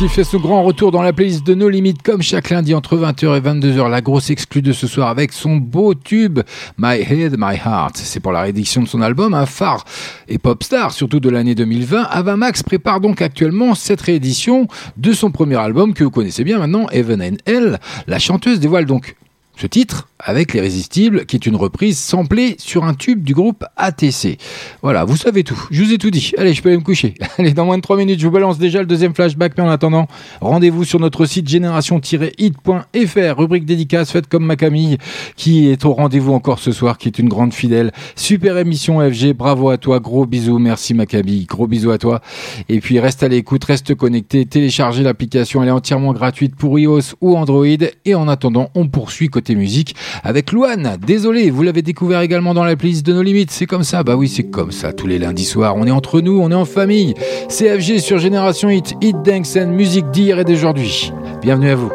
[0.00, 2.96] qui fait son grand retour dans la playlist de nos limites comme chaque lundi entre
[2.96, 3.90] 20h et 22h.
[3.90, 6.40] La grosse exclue de ce soir avec son beau tube
[6.78, 7.98] My Head, My Heart.
[7.98, 9.84] C'est pour la réédition de son album, un phare
[10.26, 12.04] et pop star, surtout de l'année 2020.
[12.04, 16.88] Avamax prépare donc actuellement cette réédition de son premier album que vous connaissez bien maintenant,
[16.88, 17.76] Heaven and.
[18.06, 19.16] La chanteuse dévoile donc
[19.56, 24.38] ce titre avec l'Irrésistible, qui est une reprise samplée sur un tube du groupe ATC.
[24.82, 25.58] Voilà, vous savez tout.
[25.70, 26.32] Je vous ai tout dit.
[26.36, 27.14] Allez, je peux aller me coucher.
[27.38, 29.52] Allez, dans moins de 3 minutes, je vous balance déjà le deuxième flashback.
[29.56, 30.08] Mais en attendant,
[30.40, 34.98] rendez-vous sur notre site génération-hit.fr, rubrique dédicace faite comme ma Camille,
[35.36, 37.92] qui est au rendez-vous encore ce soir, qui est une grande fidèle.
[38.16, 39.32] Super émission FG.
[39.32, 40.00] Bravo à toi.
[40.00, 40.58] Gros bisous.
[40.58, 41.46] Merci ma Camille.
[41.46, 42.20] Gros bisous à toi.
[42.68, 44.44] Et puis, reste à l'écoute, reste connecté.
[44.44, 45.62] Téléchargez l'application.
[45.62, 47.66] Elle est entièrement gratuite pour iOS ou Android.
[48.04, 49.94] Et en attendant, on poursuit côté musique
[50.24, 50.96] avec Louane.
[51.04, 53.50] Désolé, vous l'avez découvert également dans la playlist de nos limites.
[53.50, 55.74] C'est comme ça, bah oui, c'est comme ça tous les lundis soirs.
[55.76, 57.14] On est entre nous, on est en famille.
[57.48, 61.12] CFG sur Génération Hit, Hit Dance and musique d'hier et d'aujourd'hui.
[61.42, 61.90] Bienvenue à vous.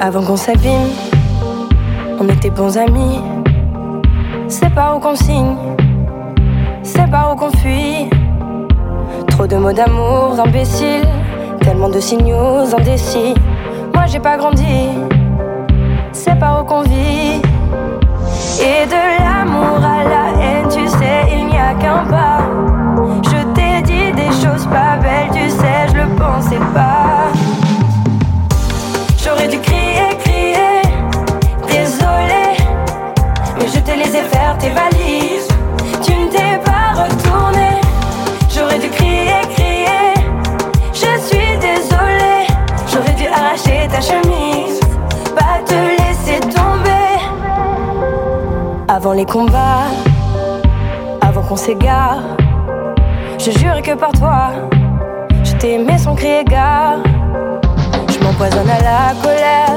[0.00, 0.88] Avant qu'on s'abîme,
[2.20, 3.18] on était bons amis.
[4.48, 5.56] C'est pas où qu'on signe,
[6.82, 8.08] c'est pas où qu'on fuit.
[9.28, 11.06] Trop de mots d'amour imbéciles,
[11.60, 13.34] tellement de signaux indécis.
[13.94, 14.64] Moi j'ai pas grandi,
[16.12, 17.40] c'est pas où qu'on vit.
[18.60, 22.40] Et de l'amour à la haine, tu sais, il n'y a qu'un pas.
[23.24, 27.30] Je t'ai dit des choses pas belles, tu sais, je le pensais pas.
[29.22, 29.87] J'aurais dû crier, crier,
[48.98, 49.86] Avant les combats,
[51.20, 52.18] avant qu'on s'égare.
[53.38, 54.50] Je jure que par toi,
[55.44, 56.96] je t'ai aimé sans crier gare.
[58.08, 59.70] Je m'empoisonne à la colère.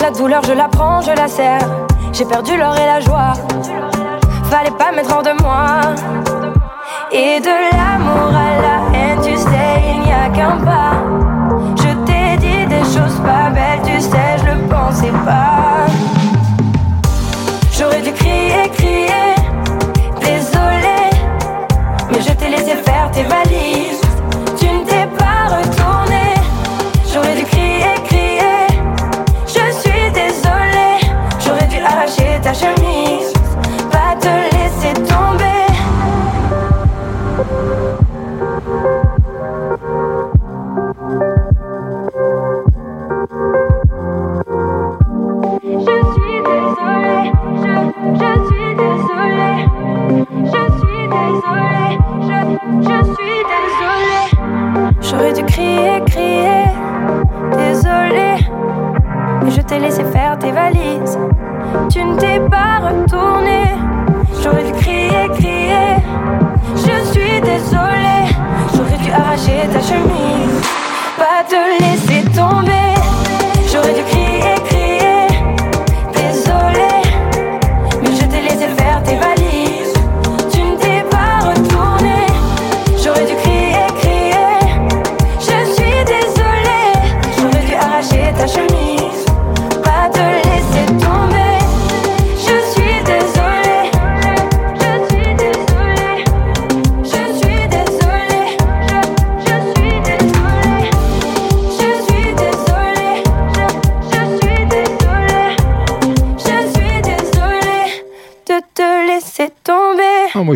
[0.00, 1.68] La douleur, je la prends, je la serre.
[2.12, 3.34] J'ai perdu l'or et la joie.
[4.50, 5.94] Fallait pas mettre hors de moi.
[7.12, 10.94] Et de l'amour à la haine, tu sais, il n'y a qu'un pas.
[11.76, 16.17] Je t'ai dit des choses pas belles, tu sais, je le pensais pas.
[17.98, 19.34] J'aurais dû crier, crier,
[20.20, 21.00] désolé.
[22.12, 24.00] Mais je t'ai laissé faire tes valises.
[24.56, 26.34] Tu ne t'es pas retourné.
[27.12, 28.68] J'aurais dû crier, crier.
[29.46, 31.00] Je suis désolée.
[31.44, 33.32] J'aurais dû arracher ta chemise.
[33.90, 34.57] Pas te laisser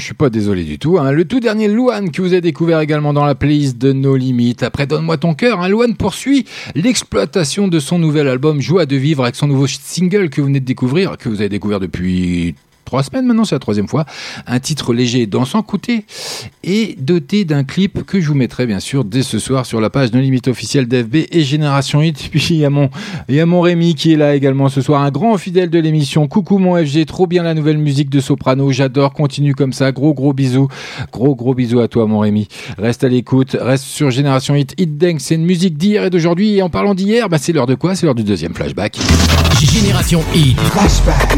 [0.02, 0.98] je suis pas désolé du tout.
[0.98, 1.12] hein.
[1.12, 4.64] Le tout dernier Louane que vous avez découvert également dans la playlist de nos limites.
[4.64, 9.22] Après Donne-moi ton cœur, hein, Louane poursuit l'exploitation de son nouvel album Joie de vivre
[9.22, 12.56] avec son nouveau single que vous venez de découvrir, que vous avez découvert depuis
[12.92, 14.04] trois semaines maintenant, c'est la troisième fois.
[14.46, 16.04] Un titre léger et dansant, coûté
[16.62, 19.88] et doté d'un clip que je vous mettrai bien sûr dès ce soir sur la
[19.88, 22.28] page de limite officielle d'FB et Génération Hit.
[22.30, 22.90] Puis il y a mon,
[23.30, 26.28] y a mon Rémi qui est là également ce soir, un grand fidèle de l'émission.
[26.28, 29.90] Coucou mon FG, trop bien la nouvelle musique de Soprano, j'adore, continue comme ça.
[29.90, 30.68] Gros gros bisous,
[31.12, 32.46] gros gros bisous à toi mon Rémi.
[32.76, 34.74] Reste à l'écoute, reste sur Génération Hit.
[34.76, 36.58] Hit Dance, c'est une musique d'hier et d'aujourd'hui.
[36.58, 37.94] Et en parlant d'hier, bah, c'est l'heure de quoi?
[37.94, 38.98] C'est l'heure du deuxième flashback.
[39.66, 40.58] Génération Hit.
[40.72, 41.36] Flashback.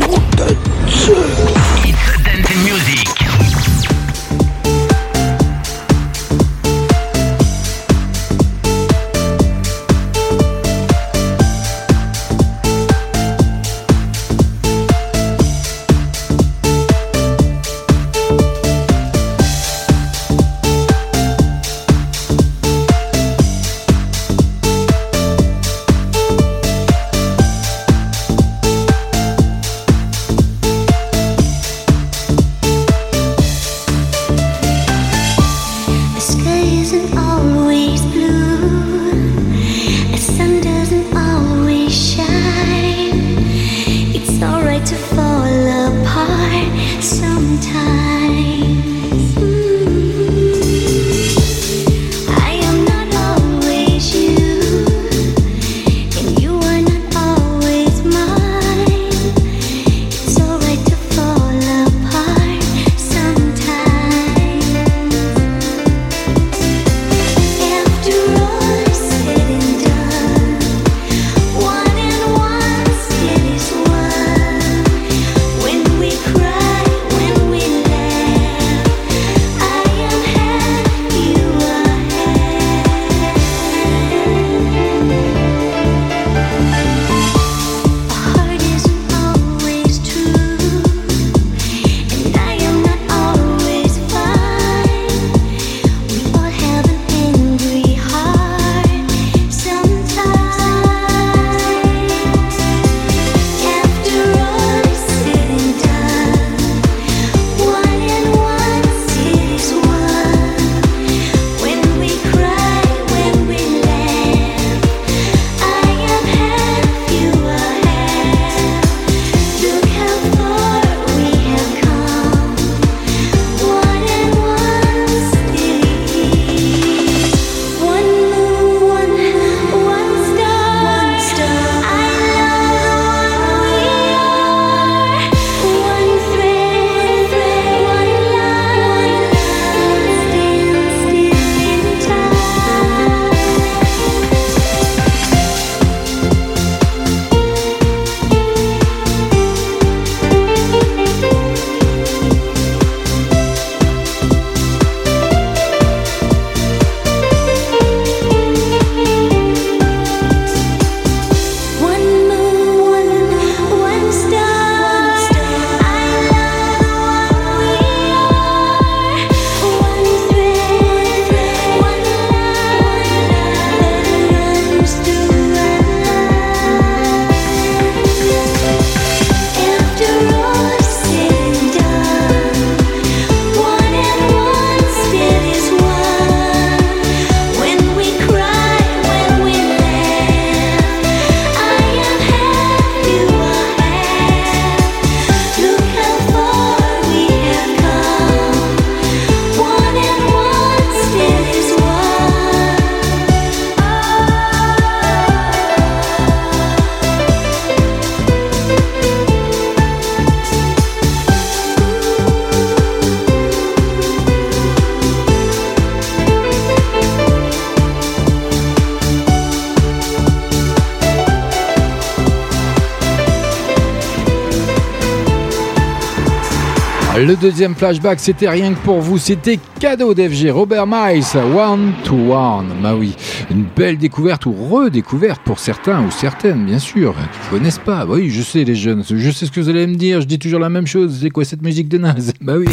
[227.45, 231.23] Deuxième flashback, c'était rien que pour vous, c'était cadeau d'FG Robert Miles,
[231.55, 232.69] One to One.
[232.83, 233.15] Bah oui,
[233.51, 238.07] une belle découverte ou redécouverte pour certains ou certaines, bien sûr, qui connaissent pas.
[238.07, 240.27] Bah oui, je sais les jeunes, je sais ce que vous allez me dire, je
[240.27, 241.19] dis toujours la même chose.
[241.21, 242.33] C'est quoi cette musique de naze?
[242.41, 242.65] Bah oui.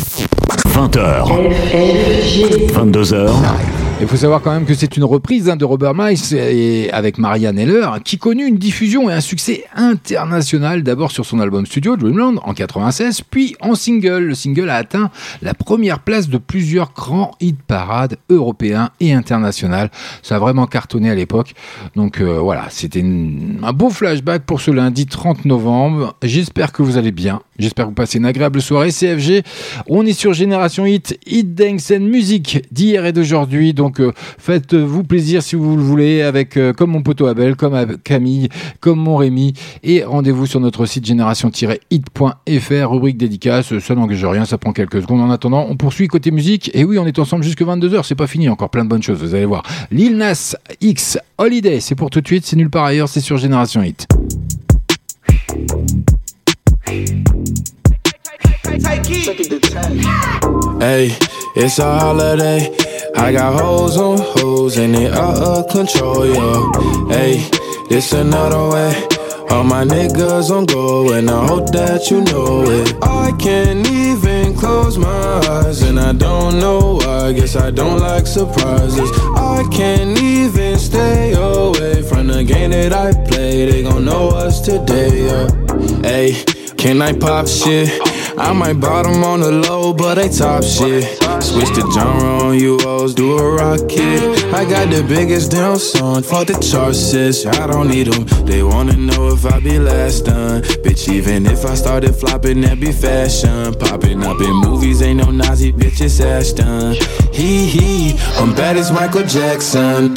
[0.69, 1.27] 20h.
[2.73, 3.29] 22h.
[4.01, 7.19] Il faut savoir quand même que c'est une reprise hein, de Robert Miles et avec
[7.19, 11.95] Marianne Heller qui connut une diffusion et un succès international d'abord sur son album studio
[11.97, 14.23] Dreamland en 96 puis en single.
[14.23, 15.11] Le single a atteint
[15.43, 19.89] la première place de plusieurs grands hit parades européens et internationaux.
[20.23, 21.53] Ça a vraiment cartonné à l'époque.
[21.95, 26.15] Donc euh, voilà, c'était un beau flashback pour ce lundi 30 novembre.
[26.23, 27.41] J'espère que vous allez bien.
[27.59, 28.89] J'espère que vous passez une agréable soirée.
[28.89, 29.43] CFG,
[29.87, 33.75] on est sur Génération Hit, Hit Dance and Music d'hier et d'aujourd'hui.
[33.75, 37.97] Donc euh, faites-vous plaisir si vous le voulez avec euh, comme mon poteau Abel, comme
[38.03, 38.49] Camille,
[38.79, 39.53] comme mon Rémi.
[39.83, 43.77] Et rendez-vous sur notre site génération-hit.fr, rubrique dédicace.
[43.79, 45.21] Ça n'engage rien, ça prend quelques secondes.
[45.21, 46.71] En attendant, on poursuit côté musique.
[46.73, 48.03] Et oui, on est ensemble jusque 22h.
[48.03, 49.63] C'est pas fini, encore plein de bonnes choses, vous allez voir.
[49.91, 53.37] Lil Nas X Holiday, c'est pour tout de suite, c'est nulle part ailleurs, c'est sur
[53.37, 54.07] Génération Hit.
[60.81, 61.15] Hey,
[61.55, 62.90] it's a holiday.
[63.15, 66.71] I got hoes on hoes and they out of control, yo.
[67.09, 67.49] Hey,
[67.89, 69.07] this another way.
[69.49, 72.95] All my niggas on go and I hope that you know it.
[73.03, 75.07] I can't even close my
[75.49, 77.33] eyes and I don't know why.
[77.33, 79.09] Guess I don't like surprises.
[79.35, 83.69] I can't even stay away from the game that I play.
[83.69, 85.47] They gon' know us today, yeah.
[86.01, 86.43] Hey,
[86.77, 87.89] can I pop shit?
[88.37, 91.03] I might bottom on the low, but they top shit.
[91.41, 94.53] Switch the genre on you hoes, do a rocket.
[94.53, 97.45] I got the biggest damn song, fuck the charts.
[97.45, 98.25] I don't need them.
[98.45, 100.61] They wanna know if I be last done.
[100.83, 103.73] Bitch, even if I started flopping, that be fashion.
[103.75, 106.93] Popping up in movies, ain't no Nazi bitch, it's Ashton.
[107.33, 110.15] Hee hee, I'm bad as Michael Jackson.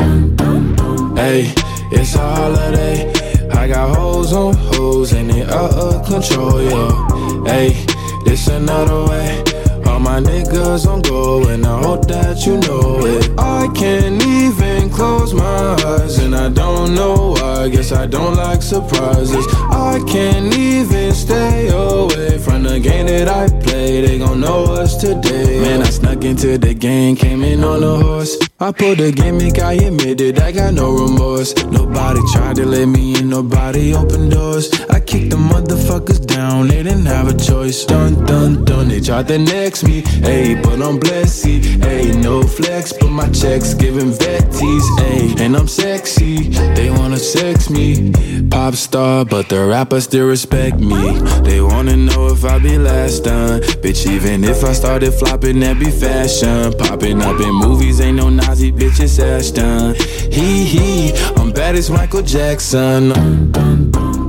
[1.17, 1.53] Hey,
[1.91, 3.13] it's a holiday.
[3.51, 7.45] I got hoes on hoes and they out of control, yo.
[7.45, 7.87] Hey,
[8.25, 9.43] this another way.
[9.87, 13.31] All my niggas on go and I hope that you know it.
[13.39, 17.69] I can't even close my eyes and I don't know why.
[17.69, 19.47] Guess I don't like surprises.
[19.75, 24.07] I can't even stay away from the game that I play.
[24.07, 25.61] They gon' know us today.
[25.61, 28.39] Man, I snuck into the game, came in on a horse.
[28.61, 31.55] I pulled the gimmick, I admitted I got no remorse.
[31.67, 34.73] Nobody tried to let me in, nobody opened doors.
[34.91, 37.85] I kicked the motherfuckers down, they didn't have a choice.
[37.85, 41.47] Dun dun dun, they tried to next me, Hey, but I'm blessed,
[41.85, 47.69] Hey, no flex, but my checks giving vetties, Hey, and I'm sexy, they wanna sex
[47.69, 48.13] me.
[48.51, 51.19] Pop star, but rappers still respect me.
[51.43, 55.79] They wanna know if I be last done, bitch, even if I started flopping, that
[55.79, 56.73] be fashion.
[56.79, 59.95] Popping up in movies, ain't no Nazi bitch, it's Ashton.
[60.33, 63.13] Hee hee, I'm bad as Michael Jackson.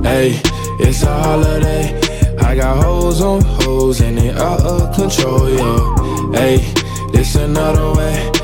[0.04, 0.40] Hey,
[0.78, 1.98] it's a holiday.
[2.38, 6.32] I got hoes on hoes and they out of control, yo.
[6.32, 6.58] Hey,
[7.12, 8.35] this another way.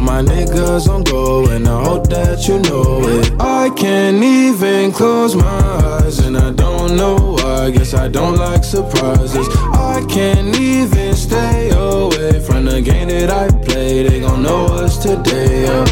[0.00, 3.34] All my niggas on go and I hope that you know it.
[3.38, 7.70] I can't even close my eyes and I don't know why.
[7.70, 9.46] Guess I don't like surprises.
[9.74, 14.08] I can't even stay away from the game that I play.
[14.08, 15.84] They gon' know us today, yo.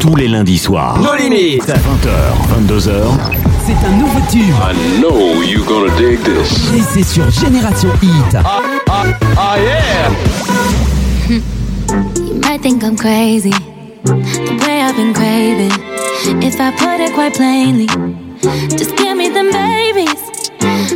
[0.00, 0.98] Tous les lundis soirs.
[1.00, 1.66] Nos limites.
[1.66, 3.51] 20h, 22h.
[3.64, 4.54] C'est un nouveau tube.
[4.60, 6.74] I know you're gonna dig this.
[6.74, 8.36] Et c'est sur Génération Hit.
[8.44, 8.60] Ah,
[8.90, 9.04] ah,
[9.36, 10.10] ah yeah!
[11.28, 11.42] Hmm.
[12.26, 13.52] You might think I'm crazy,
[14.04, 15.72] the way I've been craving.
[16.42, 17.86] If I put it quite plainly,
[18.76, 20.18] just give me them babies.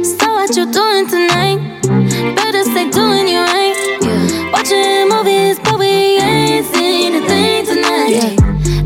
[0.03, 1.61] So what you doing tonight?
[2.35, 3.77] Better stay doing you right.
[4.53, 8.41] Watching movies, but we ain't seen a thing tonight.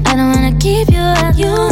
[0.06, 1.69] I don't wanna keep you up, but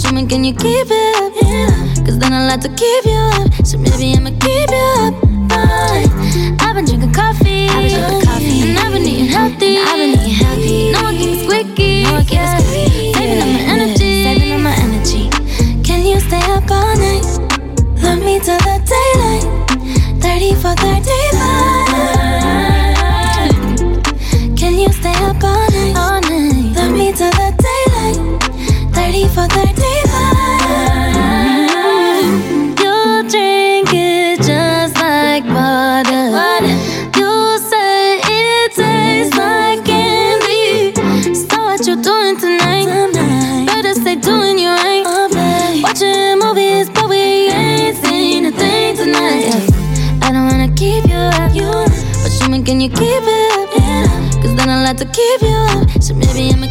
[0.00, 2.06] show can you keep it up?
[2.06, 5.14] Cause then I like to keep you up, so maybe I'ma keep you up.
[5.52, 6.56] Fine.
[6.60, 9.78] I've been drinking coffee, I've been drinking coffee, and I've been eating healthy.
[9.78, 10.92] I've been eating healthy.
[10.92, 13.12] No one keeps squeaky, no one keeps squeaky.
[13.12, 15.28] Saving up my energy, saving up my energy.
[15.84, 17.26] Can you stay up all night?
[18.02, 19.44] Love me till the daylight.
[20.22, 21.29] 30 for 35.
[55.00, 56.69] To keep you up, so maybe I'ma keep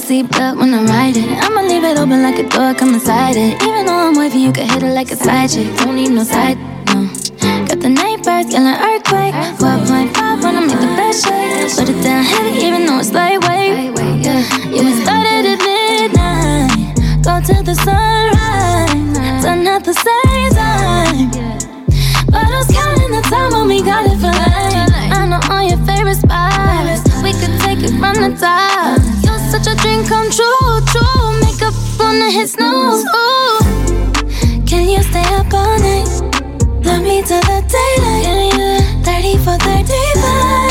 [0.00, 1.28] seatbelt when I ride it.
[1.44, 3.62] I'ma leave it open like a door, come inside it.
[3.62, 5.68] Even though I'm wavy, you can hit it like a side chick.
[5.76, 6.58] Don't need no side,
[6.88, 7.06] no.
[7.68, 9.34] Got the night birds, yelling earthquake.
[9.60, 11.76] 12.5 when I make the best shake.
[11.76, 13.94] Put it down heavy, even though it's lightweight.
[14.24, 16.96] Yeah, yeah, we started at midnight.
[17.24, 19.44] Go till the sunrise.
[19.44, 21.30] Done at the same time.
[22.32, 25.12] But I was counting the time when we got it for life.
[25.12, 27.04] I know all your favorite spots.
[27.22, 28.99] We could take it from the top.
[29.62, 31.40] Such a dream come true, true.
[31.40, 33.04] Makeup on the hit snooze.
[33.04, 34.64] Ooh.
[34.64, 36.08] Can you stay up all night?
[36.82, 39.04] Love me till the daylight.
[39.04, 40.69] 30 for 35.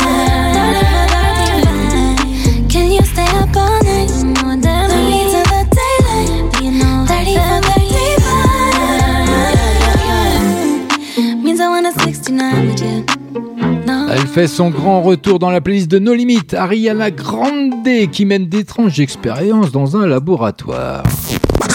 [14.30, 19.00] Fait son grand retour dans la playlist de No Limit, Ariana Grande, qui mène d'étranges
[19.00, 21.02] expériences dans un laboratoire.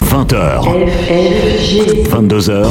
[0.06, 0.62] 20h.
[2.10, 2.68] 22h.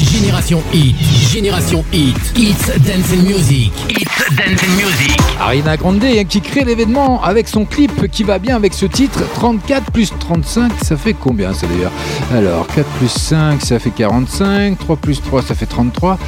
[0.00, 0.96] Génération Hit,
[1.32, 2.54] Génération Hit, Hits
[2.86, 5.29] Dance and Music, Hits Dance and Music.
[5.40, 9.20] Ariana Grande hein, qui crée l'événement avec son clip qui va bien avec ce titre
[9.34, 11.92] 34 plus 35 ça fait combien ça d'ailleurs?
[12.32, 16.18] Alors 4 plus 5 ça fait 45 3 plus 3 ça fait 33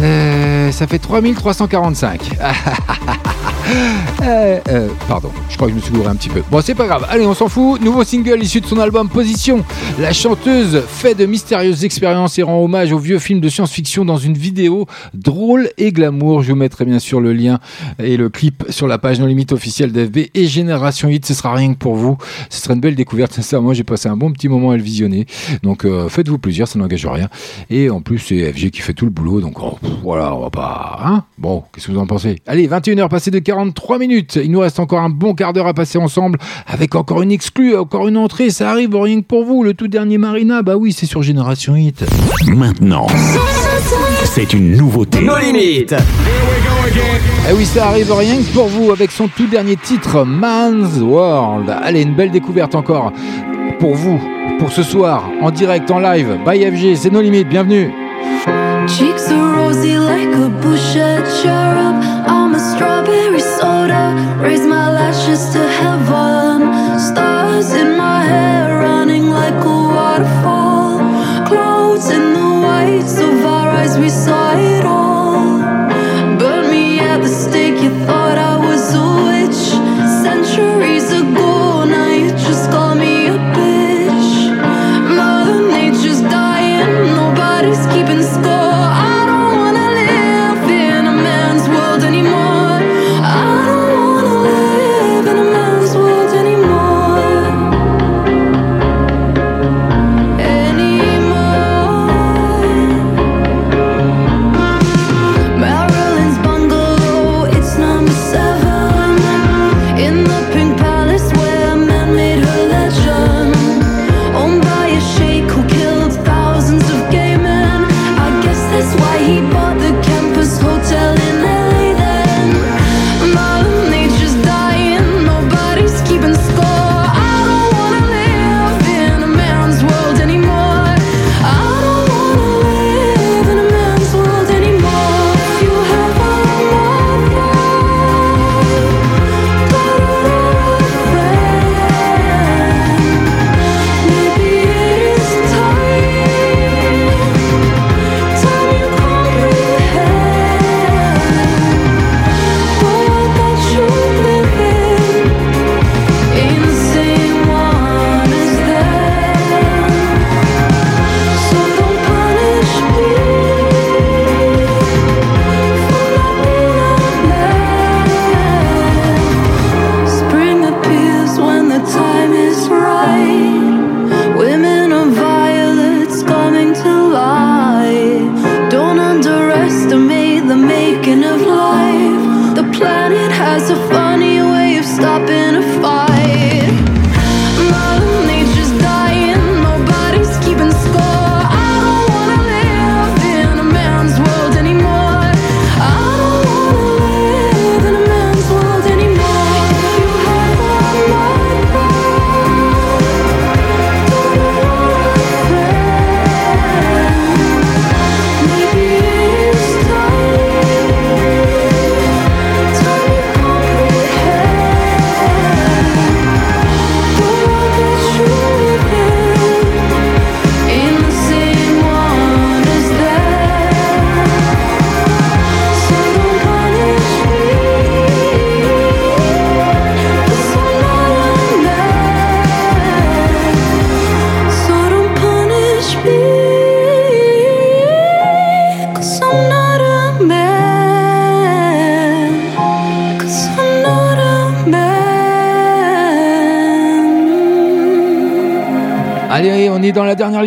[0.00, 2.20] Euh, ça fait 3345
[4.22, 6.42] Euh, euh, pardon, je crois que je me suis gouré un petit peu.
[6.50, 7.06] Bon, c'est pas grave.
[7.08, 7.80] Allez, on s'en fout.
[7.80, 9.64] Nouveau single issu de son album Position.
[9.98, 14.16] La chanteuse fait de mystérieuses expériences et rend hommage au vieux film de science-fiction dans
[14.18, 16.42] une vidéo drôle et glamour.
[16.42, 17.58] Je vous mettrai bien sûr le lien
[17.98, 21.24] et le clip sur la page Non Limite officielle d'FB et Génération Hit.
[21.24, 22.18] Ce sera rien que pour vous.
[22.50, 23.32] Ce sera une belle découverte.
[23.32, 25.26] Sincèrement, j'ai passé un bon petit moment à le visionner.
[25.62, 27.28] Donc, euh, faites-vous plaisir, ça n'engage rien.
[27.70, 29.40] Et en plus, c'est FG qui fait tout le boulot.
[29.40, 30.98] Donc, oh, pff, voilà, on va pas.
[31.02, 31.24] Hein?
[31.38, 32.36] Bon, qu'est-ce que vous en pensez?
[32.46, 34.38] Allez, 21h passées de 43 minutes.
[34.42, 37.74] Il nous reste encore un bon quart d'heure à passer ensemble avec encore une exclue,
[37.74, 38.50] encore une entrée.
[38.50, 39.62] Ça arrive rien que pour vous.
[39.62, 42.04] Le tout dernier Marina, bah oui, c'est sur Génération Hit.
[42.46, 43.06] Maintenant,
[44.26, 45.20] c'est une nouveauté.
[45.20, 45.94] Nos limites.
[47.48, 51.70] Eh oui, ça arrive rien que pour vous avec son tout dernier titre, Man's World.
[51.82, 53.12] Allez, une belle découverte encore
[53.78, 54.20] pour vous,
[54.58, 56.96] pour ce soir, en direct, en live, by FG.
[56.96, 57.48] C'est nos limites.
[57.48, 57.90] Bienvenue.
[58.86, 61.96] Cheeks are rosy like a bouchette cherub.
[62.26, 64.14] I'm a strawberry soda.
[64.42, 65.95] Raise my lashes to.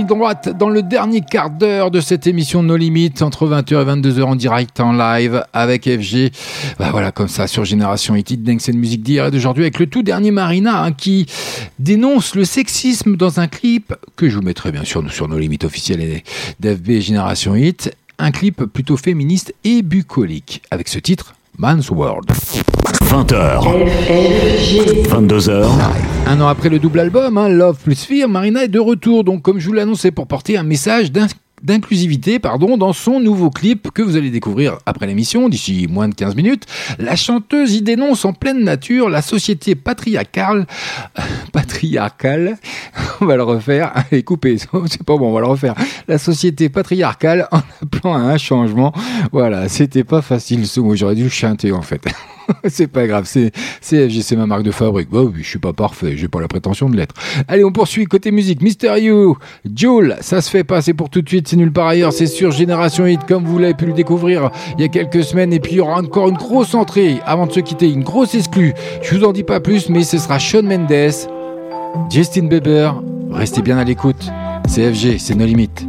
[0.10, 4.23] Droite, dans le dernier quart d'heure de cette émission No Limites, entre 20h et 22h
[4.23, 6.31] en direct, en live, avec FG.
[6.80, 10.02] Bah voilà, comme ça, sur Génération Hit, une musique d'hier et d'aujourd'hui, avec le tout
[10.02, 11.27] dernier Marina, hein, qui
[11.77, 15.64] dénonce le sexisme dans un clip, que je vous mettrai bien sûr sur nos limites
[15.64, 16.23] officielles
[16.60, 22.31] d'FB Génération Hit, un clip plutôt féministe et bucolique, avec ce titre, Man's World.
[23.03, 23.63] 20h.
[25.09, 25.67] 22h.
[26.27, 29.41] Un an après le double album, hein, Love plus Fear, Marina est de retour, donc
[29.41, 31.26] comme je vous l'annonçais, pour porter un message d'in-
[31.63, 36.13] d'inclusivité pardon, dans son nouveau clip que vous allez découvrir après l'émission, d'ici moins de
[36.13, 36.65] 15 minutes.
[36.99, 40.67] La chanteuse y dénonce en pleine nature la société patriarcale.
[41.51, 42.57] patriarcale,
[43.21, 44.57] on va le refaire, allez coupez,
[44.88, 45.73] c'est pas bon, on va le refaire.
[46.07, 48.93] La société patriarcale en appelant à un changement.
[49.31, 52.05] Voilà, c'était pas facile ce mot, j'aurais dû chanter en fait.
[52.67, 53.51] c'est pas grave, c'est
[53.81, 55.09] CFG, c'est ma marque de fabrique.
[55.11, 57.15] Bah oui, je suis pas parfait, j'ai pas la prétention de l'être.
[57.47, 58.61] Allez, on poursuit côté musique.
[58.61, 59.38] Mister You,
[59.73, 62.27] Joel, ça se fait pas, c'est pour tout de suite, c'est nulle part ailleurs, c'est
[62.27, 65.53] sur Génération Hit, comme vous l'avez pu le découvrir il y a quelques semaines.
[65.53, 68.35] Et puis il y aura encore une grosse entrée avant de se quitter, une grosse
[68.35, 68.73] exclue.
[69.01, 71.13] Je vous en dis pas plus, mais ce sera Shawn Mendes,
[72.09, 73.01] Justin Bieber.
[73.31, 74.30] Restez bien à l'écoute.
[74.67, 75.85] CFG, c'est nos limites.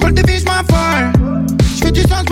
[0.00, 2.24] Je fais du sang,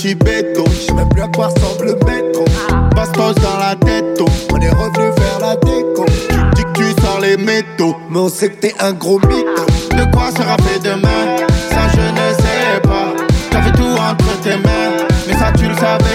[0.00, 0.64] petit béton.
[0.88, 2.44] Je même plus à quoi ressemble le métro.
[2.94, 4.26] Bastos dans la tête, oh.
[4.52, 6.06] on est revenu faire la déco.
[6.28, 9.66] Tu dis que tu sors les métaux, mais on sait que t'es un gros mytho.
[9.96, 11.36] De quoi sera fait demain?
[11.70, 13.12] Ça je ne sais pas.
[13.50, 16.09] T'avais tout entre tes mains, mais ça tu le savais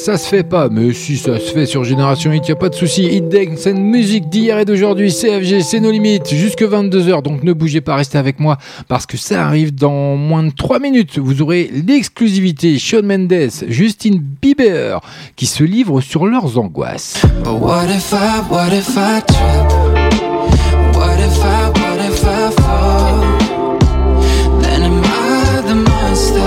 [0.00, 2.70] ça se fait pas, mais si ça se fait sur Génération Hit, y a pas
[2.70, 3.04] de souci.
[3.04, 5.12] Hit Dance, une musique d'hier et d'aujourd'hui.
[5.12, 7.22] CFG, c'est nos limites, jusque 22h.
[7.22, 8.56] Donc ne bougez pas, restez avec moi
[8.88, 11.18] parce que ça arrive dans moins de 3 minutes.
[11.18, 15.00] Vous aurez l'exclusivité Shawn Mendes, Justin Bieber
[15.36, 17.22] qui se livrent sur leurs angoisses.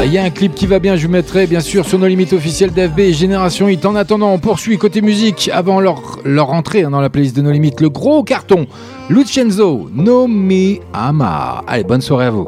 [0.05, 2.07] Il y a un clip qui va bien, je vous mettrai bien sûr sur nos
[2.07, 3.85] limites officielles d'FB et Génération Hit.
[3.85, 7.41] En attendant, on poursuit côté musique avant leur, leur entrée hein, dans la playlist de
[7.41, 7.79] nos limites.
[7.79, 8.67] Le gros carton,
[9.09, 11.63] Lucenzo, No Me Ama.
[11.67, 12.47] Allez, bonne soirée à vous.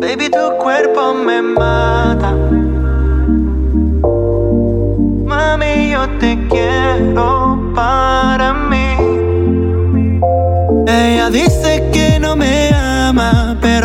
[0.00, 2.34] Baby, tu cuerpo me mata.
[5.24, 8.96] Mami, yo te quiero para mí.
[10.88, 13.75] Ella dice que no me ama, pero.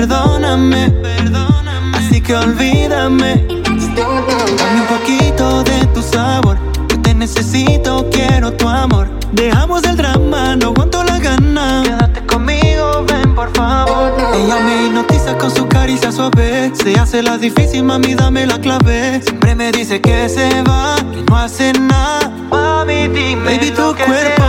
[0.00, 1.98] Perdóname, perdóname.
[1.98, 3.46] Así que olvídame.
[3.46, 6.56] Dame un poquito de tu sabor.
[6.88, 9.10] Que te necesito, quiero tu amor.
[9.32, 11.82] Dejamos el drama, no aguanto la gana.
[11.84, 14.14] Quédate conmigo, ven por favor.
[14.34, 16.72] Ella me hipnotiza con su caricia suave.
[16.82, 19.20] Se hace la difícil, mami, dame la clave.
[19.22, 22.32] Siempre me dice que se va, que no hace nada.
[22.50, 23.58] Mami, dime.
[23.58, 24.39] Baby, tu cuerpo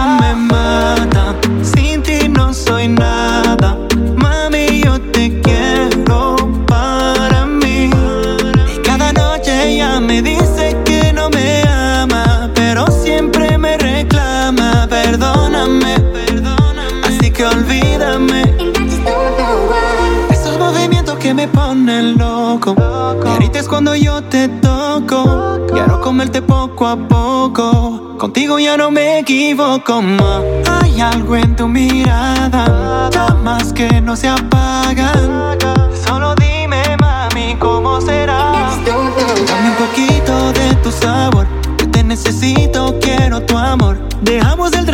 [26.82, 28.18] poco a poco.
[28.18, 30.42] Contigo ya no me equivoco más.
[30.68, 33.10] Hay algo en tu mirada.
[33.12, 35.60] Llamas que no se apagan.
[36.08, 38.52] Solo dime, mami, cómo será.
[38.84, 41.46] Dame un poquito de tu sabor.
[41.78, 44.00] Que te necesito, quiero tu amor.
[44.22, 44.88] Dejamos el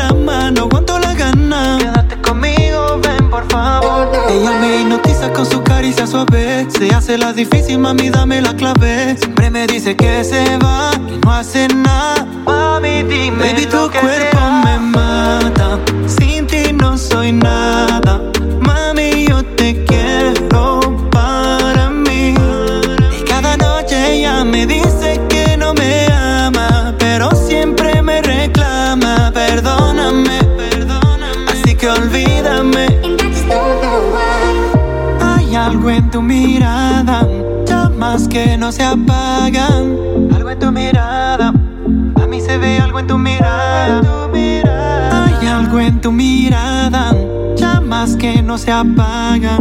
[3.49, 4.09] favor.
[4.29, 6.67] Ella me hipnotiza con su caricia suave.
[6.69, 9.15] Se hace la difícil, mami, dame la clave.
[9.17, 12.25] Siempre me dice que se va, que no hace nada.
[12.45, 13.53] Mami, dime.
[13.53, 15.79] Baby, tu cuerpo me mata.
[16.07, 17.76] Sin ti no soy nada.
[35.67, 37.27] Algo en tu mirada,
[37.65, 40.29] llamas que no se apagan.
[40.33, 41.53] Algo en tu mirada,
[42.21, 44.01] a mí se ve algo en tu mirada.
[44.31, 47.13] Hay algo en tu mirada,
[47.57, 49.59] llamas que no se apagan.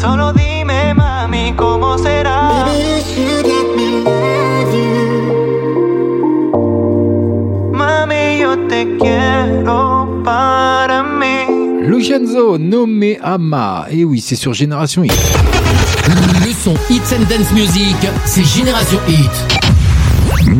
[0.00, 2.66] Solo dime, mami, cómo será.
[7.72, 10.89] Mami, yo te quiero para
[12.30, 12.36] mí.
[12.36, 13.86] Lucenzo, No Me Ama.
[13.90, 15.12] Et oui, c'est sur Génération Hit.
[16.44, 19.69] Le son Hits and Dance Music, c'est Génération Hit.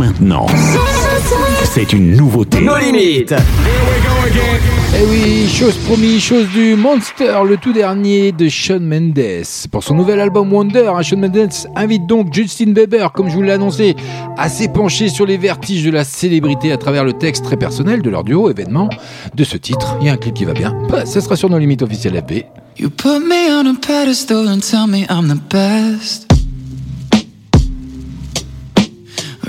[0.01, 0.47] Maintenant,
[1.65, 2.63] c'est une nouveauté.
[2.63, 3.35] Nos limites.
[4.97, 9.45] Eh oui, chose promis, chose du Monster, le tout dernier de Shawn Mendes.
[9.71, 13.43] Pour son nouvel album Wonder, hein, Shawn Mendes invite donc Justin Bieber, comme je vous
[13.43, 13.95] l'ai annoncé,
[14.39, 18.09] à s'épancher sur les vertiges de la célébrité à travers le texte très personnel de
[18.09, 18.89] leur duo événement
[19.35, 19.99] de ce titre.
[20.01, 20.75] Il y a un clip qui va bien.
[20.89, 22.45] Bah, ça sera sur nos limites officielles FB.
[22.79, 26.30] You put me on a pedestal and tell me I'm the best.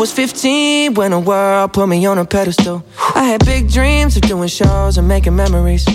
[0.00, 2.82] Was 15 when the world put me on a pedestal.
[3.14, 5.86] I had big dreams of doing shows and making memories.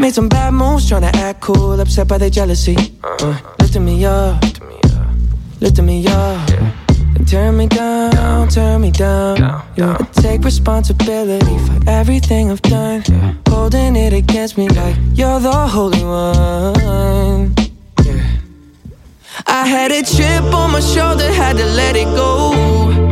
[0.00, 2.76] Made some bad moves trying to act cool, upset by their jealousy.
[3.04, 4.42] Uh, lifting me up,
[5.60, 6.50] lifting me up.
[7.14, 9.36] And turn me down, turn me down.
[9.76, 9.96] Yeah.
[10.00, 13.04] I take responsibility for everything I've done.
[13.46, 17.54] Holding it against me like you're the holy one.
[19.46, 23.11] I had a chip on my shoulder, had to let it go.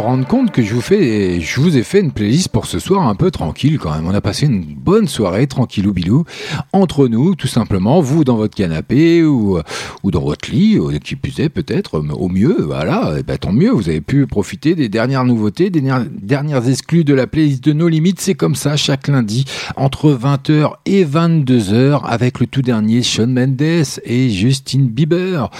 [0.00, 3.06] Rendre compte que je vous, fais, je vous ai fait une playlist pour ce soir
[3.06, 4.06] un peu tranquille quand même.
[4.06, 6.24] On a passé une bonne soirée, tranquillou bilou,
[6.72, 8.00] entre nous, tout simplement.
[8.00, 9.58] Vous dans votre canapé ou,
[10.02, 13.52] ou dans votre lit, euh, qui puisait peut-être, mais au mieux, voilà, et ben, tant
[13.52, 13.70] mieux.
[13.70, 17.88] Vous avez pu profiter des dernières nouveautés, des dernières- exclus de la playlist de nos
[17.88, 18.20] limites.
[18.20, 19.44] C'est comme ça chaque lundi,
[19.76, 23.62] entre 20h et 22h, avec le tout dernier Shawn Mendes
[24.04, 25.50] et Justin Bieber.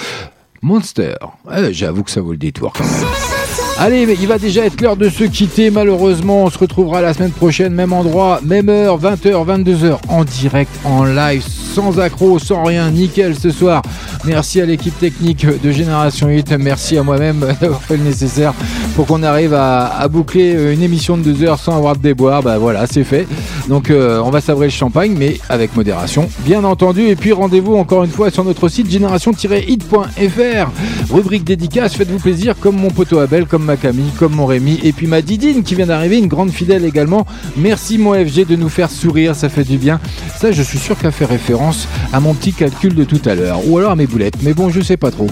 [0.62, 1.15] Monster.
[1.57, 3.70] Eh, J'avoue que ça vaut le détour quand même.
[3.82, 5.70] Allez, il va déjà être l'heure de se quitter.
[5.70, 10.70] Malheureusement, on se retrouvera la semaine prochaine, même endroit, même heure, 20h, 22h, en direct,
[10.85, 13.81] en live, sans accro, sans rien, nickel ce soir.
[14.27, 16.52] Merci à l'équipe technique de Génération 8.
[16.59, 18.52] Merci à moi-même d'avoir fait le nécessaire
[18.97, 22.43] pour qu'on arrive à, boucler une émission de 2 heures sans avoir de déboire.
[22.43, 23.27] Bah voilà, c'est fait.
[23.66, 27.07] Donc, euh, on va sabrer le champagne, mais avec modération, bien entendu.
[27.07, 31.15] Et puis, rendez-vous encore une fois sur notre site génération-hit.fr.
[31.15, 34.93] Rubrique dédicace, faites-vous plaisir, comme mon poteau Abel, comme ma Camille, comme mon Rémi, et
[34.93, 37.25] puis ma Didine qui vient d'arriver, une grande fidèle également.
[37.57, 40.01] Merci mon FG de nous faire sourire, ça fait du bien.
[40.41, 43.61] Ça, je suis sûr qu'elle fait référence à mon petit calcul de tout à l'heure,
[43.69, 45.29] ou alors à mes boulettes, mais bon, je sais pas trop.